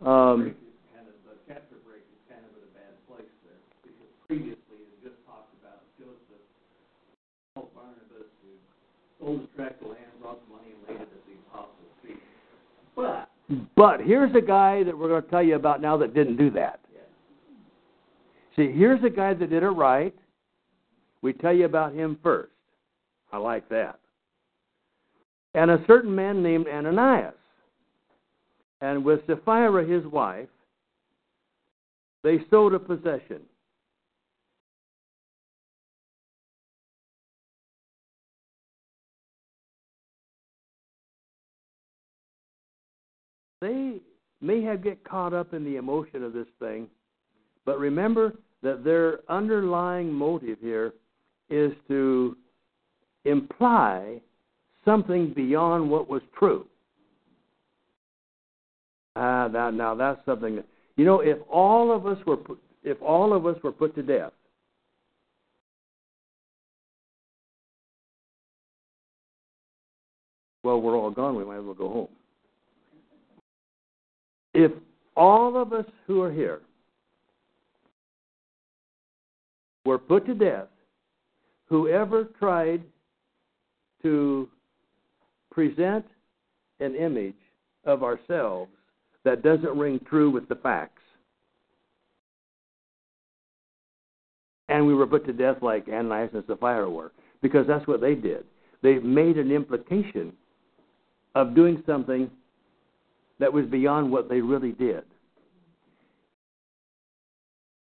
Um, 0.00 0.54
kind 0.94 1.08
of 1.08 1.14
the 1.28 1.36
chapter 1.48 1.76
break 1.84 2.00
is 2.08 2.20
kind 2.28 2.40
of 2.40 2.52
in 2.56 2.64
a 2.64 2.72
bad 2.72 2.94
place 3.08 3.32
there 3.44 3.58
because 3.82 4.12
previously 4.28 4.80
it 4.80 4.96
just 5.02 5.18
talked 5.26 5.52
about 5.60 5.82
Joseph, 5.98 6.44
Paul 7.54 7.68
Barnabas, 7.74 8.30
who 8.40 8.52
sold 9.18 9.40
his 9.40 9.50
tract 9.56 9.82
of 9.82 9.92
land, 9.92 10.08
brought 10.22 10.40
the 10.46 10.48
money, 10.54 10.72
and 10.72 10.80
laid 10.88 11.00
it 11.04 11.10
at 11.10 11.22
the 11.26 11.34
apostles' 11.50 11.96
feet. 12.00 12.22
But 12.96 13.28
But 13.80 14.02
here's 14.02 14.34
a 14.34 14.42
guy 14.42 14.82
that 14.82 14.98
we're 14.98 15.08
going 15.08 15.22
to 15.22 15.30
tell 15.30 15.42
you 15.42 15.56
about 15.56 15.80
now 15.80 15.96
that 15.96 16.12
didn't 16.12 16.36
do 16.36 16.50
that. 16.50 16.80
See, 18.54 18.70
here's 18.70 19.02
a 19.02 19.08
guy 19.08 19.32
that 19.32 19.48
did 19.48 19.62
it 19.62 19.68
right. 19.68 20.14
We 21.22 21.32
tell 21.32 21.54
you 21.54 21.64
about 21.64 21.94
him 21.94 22.18
first. 22.22 22.52
I 23.32 23.38
like 23.38 23.66
that. 23.70 23.98
And 25.54 25.70
a 25.70 25.82
certain 25.86 26.14
man 26.14 26.42
named 26.42 26.66
Ananias. 26.68 27.32
And 28.82 29.02
with 29.02 29.20
Sapphira, 29.26 29.86
his 29.86 30.04
wife, 30.04 30.50
they 32.22 32.40
sold 32.50 32.74
a 32.74 32.78
possession. 32.78 33.40
They 43.60 44.00
may 44.40 44.62
have 44.62 44.82
get 44.82 45.04
caught 45.04 45.34
up 45.34 45.52
in 45.52 45.64
the 45.64 45.76
emotion 45.76 46.22
of 46.22 46.32
this 46.32 46.46
thing, 46.58 46.88
but 47.64 47.78
remember 47.78 48.34
that 48.62 48.84
their 48.84 49.20
underlying 49.30 50.12
motive 50.12 50.58
here 50.60 50.94
is 51.48 51.72
to 51.88 52.36
imply 53.24 54.20
something 54.84 55.32
beyond 55.34 55.90
what 55.90 56.08
was 56.08 56.22
true. 56.38 56.66
Ah, 59.16 59.48
now, 59.48 59.70
now 59.70 59.94
that's 59.94 60.24
something. 60.24 60.56
That, 60.56 60.66
you 60.96 61.04
know, 61.04 61.20
if 61.20 61.38
all 61.50 61.94
of 61.94 62.06
us 62.06 62.18
were 62.26 62.36
put, 62.36 62.58
if 62.82 63.00
all 63.02 63.34
of 63.34 63.44
us 63.44 63.56
were 63.62 63.72
put 63.72 63.94
to 63.96 64.02
death, 64.02 64.32
well, 70.62 70.80
we're 70.80 70.96
all 70.96 71.10
gone. 71.10 71.36
We 71.36 71.44
might 71.44 71.58
as 71.58 71.64
well 71.64 71.74
go 71.74 71.88
home 71.88 72.08
if 74.54 74.72
all 75.16 75.60
of 75.60 75.72
us 75.72 75.86
who 76.06 76.22
are 76.22 76.32
here 76.32 76.60
were 79.84 79.98
put 79.98 80.26
to 80.26 80.34
death 80.34 80.68
whoever 81.70 82.24
tried 82.38 82.82
to 84.02 84.48
present 85.50 86.04
an 86.80 86.94
image 86.94 87.34
of 87.84 88.02
ourselves 88.02 88.70
that 89.24 89.42
doesn't 89.42 89.78
ring 89.78 90.00
true 90.08 90.30
with 90.30 90.48
the 90.48 90.54
facts. 90.56 91.02
And 94.68 94.86
we 94.86 94.94
were 94.94 95.06
put 95.06 95.26
to 95.26 95.32
death 95.32 95.56
like 95.62 95.88
Ananias 95.88 96.30
and 96.34 96.44
Sapphira 96.46 96.88
were, 96.88 97.12
because 97.42 97.66
that's 97.66 97.86
what 97.86 98.00
they 98.00 98.14
did. 98.14 98.44
They 98.82 98.98
made 98.98 99.36
an 99.36 99.50
implication 99.50 100.32
of 101.34 101.54
doing 101.54 101.82
something 101.86 102.30
that 103.40 103.52
was 103.52 103.66
beyond 103.66 104.12
what 104.12 104.28
they 104.28 104.40
really 104.40 104.72
did. 104.72 105.02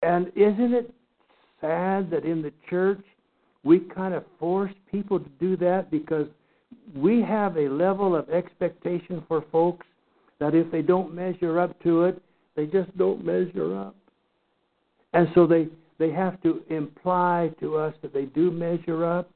And 0.03 0.27
isn't 0.35 0.73
it 0.73 0.93
sad 1.59 2.11
that 2.11 2.23
in 2.23 2.41
the 2.41 2.53
church 2.69 3.01
we 3.63 3.79
kind 3.79 4.13
of 4.13 4.23
force 4.39 4.71
people 4.91 5.19
to 5.19 5.29
do 5.39 5.57
that 5.57 5.89
because 5.89 6.27
we 6.95 7.21
have 7.21 7.57
a 7.57 7.67
level 7.67 8.15
of 8.15 8.29
expectation 8.29 9.23
for 9.27 9.43
folks 9.51 9.85
that 10.39 10.53
if 10.53 10.71
they 10.71 10.81
don't 10.81 11.13
measure 11.13 11.59
up 11.59 11.81
to 11.83 12.03
it, 12.03 12.21
they 12.55 12.65
just 12.65 12.95
don't 12.97 13.25
measure 13.25 13.77
up. 13.77 13.95
And 15.13 15.27
so 15.33 15.47
they, 15.47 15.67
they 15.97 16.11
have 16.11 16.41
to 16.43 16.61
imply 16.69 17.51
to 17.59 17.77
us 17.77 17.93
that 18.01 18.13
they 18.13 18.25
do 18.25 18.51
measure 18.51 19.05
up. 19.05 19.29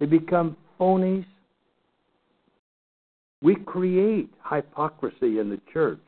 They 0.00 0.06
become 0.06 0.56
phonies. 0.80 1.26
We 3.40 3.54
create 3.54 4.30
hypocrisy 4.50 5.38
in 5.38 5.48
the 5.48 5.60
church 5.72 6.00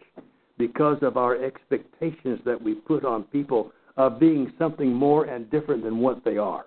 because 0.59 0.99
of 1.03 1.16
our 1.16 1.43
expectations 1.43 2.41
that 2.45 2.61
we 2.61 2.74
put 2.74 3.05
on 3.05 3.24
people 3.24 3.72
of 3.97 4.18
being 4.18 4.53
something 4.59 4.93
more 4.93 5.24
and 5.24 5.51
different 5.51 5.85
than 5.85 5.99
what 5.99 6.24
they 6.24 6.37
are. 6.37 6.64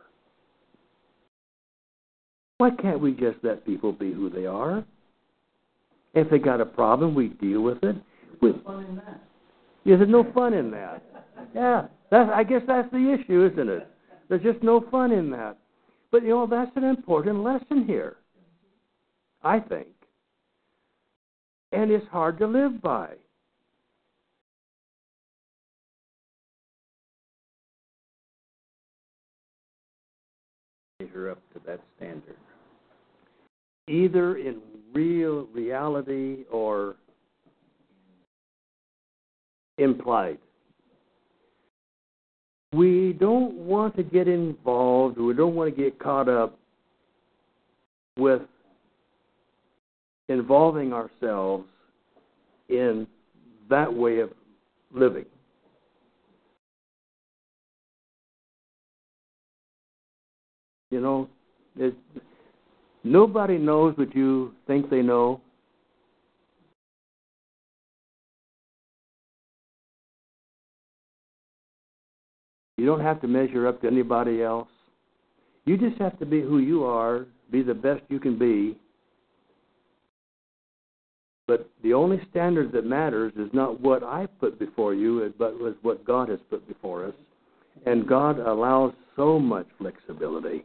Why 2.57 2.69
can't 2.71 2.99
we 2.99 3.11
just 3.11 3.37
let 3.43 3.65
people 3.65 3.91
be 3.91 4.13
who 4.13 4.29
they 4.29 4.45
are? 4.45 4.85
If 6.13 6.29
they 6.29 6.39
got 6.39 6.61
a 6.61 6.65
problem, 6.65 7.15
we 7.15 7.29
deal 7.29 7.61
with 7.61 7.83
it. 7.83 7.95
What's 8.39 8.63
fun 8.63 8.85
in 8.85 8.95
that? 8.97 9.21
Yeah, 9.83 9.97
there's 9.97 10.09
no 10.09 10.31
fun 10.33 10.53
in 10.53 10.71
that. 10.71 11.03
Yeah, 11.53 11.87
that's, 12.09 12.29
I 12.33 12.43
guess 12.43 12.61
that's 12.67 12.89
the 12.91 13.13
issue, 13.19 13.49
isn't 13.51 13.69
it? 13.69 13.87
There's 14.29 14.43
just 14.43 14.63
no 14.63 14.85
fun 14.91 15.11
in 15.11 15.29
that. 15.31 15.57
But 16.11 16.23
you 16.23 16.29
know, 16.29 16.47
that's 16.47 16.71
an 16.75 16.83
important 16.83 17.43
lesson 17.43 17.85
here. 17.85 18.17
I 19.43 19.59
think. 19.59 19.87
And 21.73 21.89
it's 21.89 22.07
hard 22.09 22.37
to 22.37 22.45
live 22.45 22.81
by. 22.83 23.09
Measure 30.99 31.31
up 31.31 31.39
to 31.53 31.61
that 31.65 31.79
standard. 31.97 32.37
Either 33.89 34.37
in 34.37 34.61
real 34.93 35.47
reality 35.51 36.43
or 36.51 36.95
implied. 39.79 40.37
We 42.71 43.13
don't 43.13 43.53
want 43.55 43.95
to 43.95 44.03
get 44.03 44.27
involved, 44.27 45.17
we 45.17 45.33
don't 45.33 45.55
want 45.55 45.75
to 45.75 45.81
get 45.81 45.97
caught 45.99 46.29
up 46.29 46.57
with 48.17 48.41
involving 50.29 50.93
ourselves 50.93 51.65
in 52.69 53.07
that 53.69 53.93
way 53.93 54.19
of 54.19 54.31
living. 54.93 55.25
You 60.91 61.01
know, 61.01 61.29
it, 61.77 61.95
nobody 63.03 63.57
knows 63.57 63.97
what 63.97 64.15
you 64.15 64.53
think 64.67 64.89
they 64.89 65.01
know. 65.01 65.41
You 72.77 72.85
don't 72.85 73.01
have 73.01 73.21
to 73.21 73.27
measure 73.27 73.67
up 73.67 73.81
to 73.81 73.87
anybody 73.87 74.43
else. 74.43 74.67
You 75.65 75.77
just 75.77 75.99
have 75.99 76.19
to 76.19 76.25
be 76.25 76.41
who 76.41 76.59
you 76.59 76.83
are, 76.83 77.25
be 77.49 77.63
the 77.63 77.73
best 77.73 78.01
you 78.09 78.19
can 78.19 78.37
be. 78.37 78.77
But 81.47 81.69
the 81.83 81.93
only 81.93 82.21
standard 82.29 82.71
that 82.71 82.85
matters 82.85 83.33
is 83.37 83.49
not 83.53 83.79
what 83.81 84.03
I 84.03 84.27
put 84.39 84.57
before 84.59 84.93
you, 84.93 85.33
but 85.37 85.59
was 85.59 85.75
what 85.81 86.05
God 86.05 86.29
has 86.29 86.39
put 86.49 86.65
before 86.67 87.05
us. 87.05 87.13
And 87.85 88.07
God 88.07 88.39
allows 88.39 88.93
so 89.15 89.39
much 89.39 89.67
flexibility. 89.77 90.63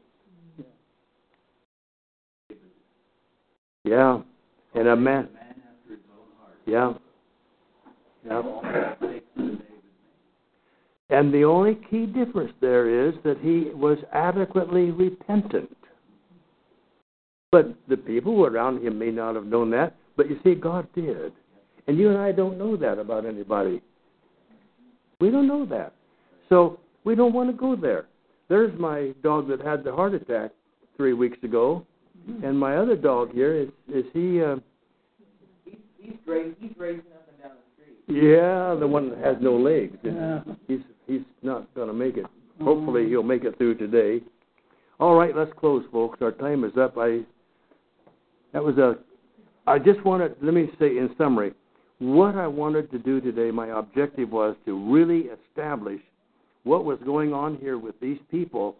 Yeah. 3.84 4.20
And 4.74 4.88
a 4.88 4.96
man. 4.96 5.28
Yeah. 6.66 6.92
Yeah. 8.24 8.42
And 11.10 11.32
the 11.32 11.42
only 11.44 11.78
key 11.90 12.04
difference 12.06 12.52
there 12.60 13.08
is 13.08 13.14
that 13.24 13.38
he 13.38 13.70
was 13.74 13.98
adequately 14.12 14.90
repentant. 14.90 15.74
But 17.50 17.74
the 17.88 17.96
people 17.96 18.44
around 18.44 18.84
him 18.84 18.98
may 18.98 19.10
not 19.10 19.34
have 19.34 19.46
known 19.46 19.70
that, 19.70 19.96
but 20.18 20.28
you 20.28 20.38
see, 20.44 20.54
God 20.54 20.86
did. 20.94 21.32
And 21.86 21.96
you 21.96 22.10
and 22.10 22.18
I 22.18 22.32
don't 22.32 22.58
know 22.58 22.76
that 22.76 22.98
about 22.98 23.24
anybody. 23.24 23.80
We 25.20 25.30
don't 25.30 25.46
know 25.48 25.64
that. 25.66 25.94
So 26.50 26.78
we 27.04 27.14
don't 27.14 27.32
want 27.32 27.48
to 27.48 27.56
go 27.56 27.74
there. 27.74 28.06
There's 28.48 28.78
my 28.78 29.14
dog 29.22 29.48
that 29.48 29.60
had 29.62 29.84
the 29.84 29.92
heart 29.92 30.12
attack 30.12 30.50
three 30.96 31.14
weeks 31.14 31.38
ago, 31.42 31.86
and 32.44 32.58
my 32.58 32.76
other 32.76 32.96
dog 32.96 33.32
here 33.32 33.54
is 33.54 33.68
is 33.94 34.04
he? 34.12 34.42
Uh, 34.42 34.56
He's, 35.64 35.76
he's, 35.98 36.14
ra- 36.26 36.42
he's 36.60 36.70
racing 36.76 37.12
up 37.14 37.28
and 37.28 37.42
down 37.42 37.52
the 37.56 37.82
street. 38.06 38.22
yeah, 38.22 38.74
the 38.74 38.86
one 38.86 39.10
that 39.10 39.18
has 39.18 39.36
no 39.40 39.56
legs. 39.56 39.96
Yeah. 40.02 40.40
He's 40.66 40.80
he's 41.06 41.20
not 41.42 41.72
going 41.74 41.88
to 41.88 41.94
make 41.94 42.16
it. 42.16 42.26
Hopefully, 42.62 43.06
he'll 43.08 43.22
make 43.22 43.44
it 43.44 43.56
through 43.58 43.76
today. 43.76 44.22
All 44.98 45.14
right, 45.14 45.34
let's 45.36 45.52
close, 45.58 45.84
folks. 45.92 46.20
Our 46.22 46.32
time 46.32 46.64
is 46.64 46.72
up. 46.76 46.96
I 46.98 47.20
that 48.52 48.64
was 48.64 48.76
a. 48.78 48.96
I 49.68 49.78
just 49.78 50.02
wanted. 50.04 50.34
Let 50.42 50.54
me 50.54 50.70
say 50.78 50.96
in 50.96 51.10
summary, 51.18 51.52
what 51.98 52.36
I 52.36 52.46
wanted 52.46 52.90
to 52.90 52.98
do 52.98 53.20
today. 53.20 53.50
My 53.50 53.78
objective 53.78 54.30
was 54.30 54.56
to 54.64 54.90
really 54.90 55.28
establish 55.28 56.00
what 56.64 56.84
was 56.84 56.98
going 57.04 57.34
on 57.34 57.56
here 57.56 57.78
with 57.78 57.98
these 58.00 58.18
people 58.30 58.76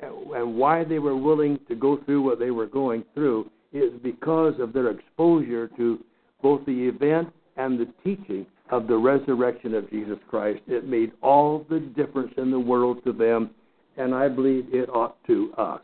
and 0.00 0.56
why 0.56 0.82
they 0.82 0.98
were 0.98 1.16
willing 1.16 1.58
to 1.68 1.76
go 1.76 1.98
through 2.04 2.22
what 2.22 2.38
they 2.38 2.50
were 2.50 2.66
going 2.66 3.04
through 3.14 3.48
is 3.72 3.92
because 4.02 4.54
of 4.58 4.72
their 4.72 4.90
exposure 4.90 5.68
to 5.76 5.98
both 6.42 6.64
the 6.66 6.88
event 6.88 7.28
and 7.56 7.78
the 7.78 7.88
teaching 8.02 8.44
of 8.70 8.88
the 8.88 8.96
resurrection 8.96 9.74
of 9.74 9.88
Jesus 9.90 10.18
Christ. 10.28 10.60
It 10.66 10.86
made 10.86 11.12
all 11.22 11.64
the 11.70 11.80
difference 11.80 12.32
in 12.36 12.50
the 12.50 12.58
world 12.58 13.04
to 13.04 13.12
them, 13.12 13.50
and 13.96 14.14
I 14.14 14.28
believe 14.28 14.66
it 14.72 14.88
ought 14.90 15.16
to 15.28 15.52
us. 15.56 15.80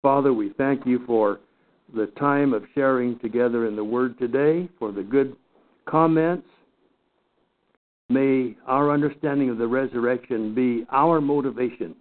Father, 0.00 0.32
we 0.32 0.52
thank 0.56 0.86
you 0.86 1.04
for 1.06 1.40
the 1.94 2.06
time 2.18 2.52
of 2.52 2.64
sharing 2.74 3.18
together 3.18 3.66
in 3.66 3.76
the 3.76 3.84
Word 3.84 4.18
today, 4.18 4.68
for 4.78 4.92
the 4.92 5.02
good 5.02 5.36
comments. 5.86 6.46
May 8.08 8.56
our 8.66 8.90
understanding 8.90 9.50
of 9.50 9.58
the 9.58 9.66
resurrection 9.66 10.54
be 10.54 10.84
our 10.90 11.20
motivation 11.20 11.94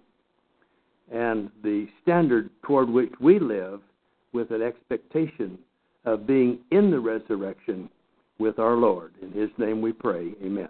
and 1.12 1.50
the 1.64 1.88
standard 2.02 2.50
toward 2.64 2.90
which 2.90 3.12
we 3.20 3.40
live 3.40 3.82
with 4.34 4.52
an 4.52 4.62
expectation 4.62 5.58
of 6.06 6.26
being 6.26 6.60
in 6.72 6.92
the 6.92 7.00
resurrection 7.00 7.90
with 8.40 8.60
our 8.60 8.76
Lord. 8.76 9.14
In 9.22 9.32
His 9.32 9.50
name 9.58 9.82
we 9.82 9.92
pray. 9.92 10.34
Amen. 10.44 10.70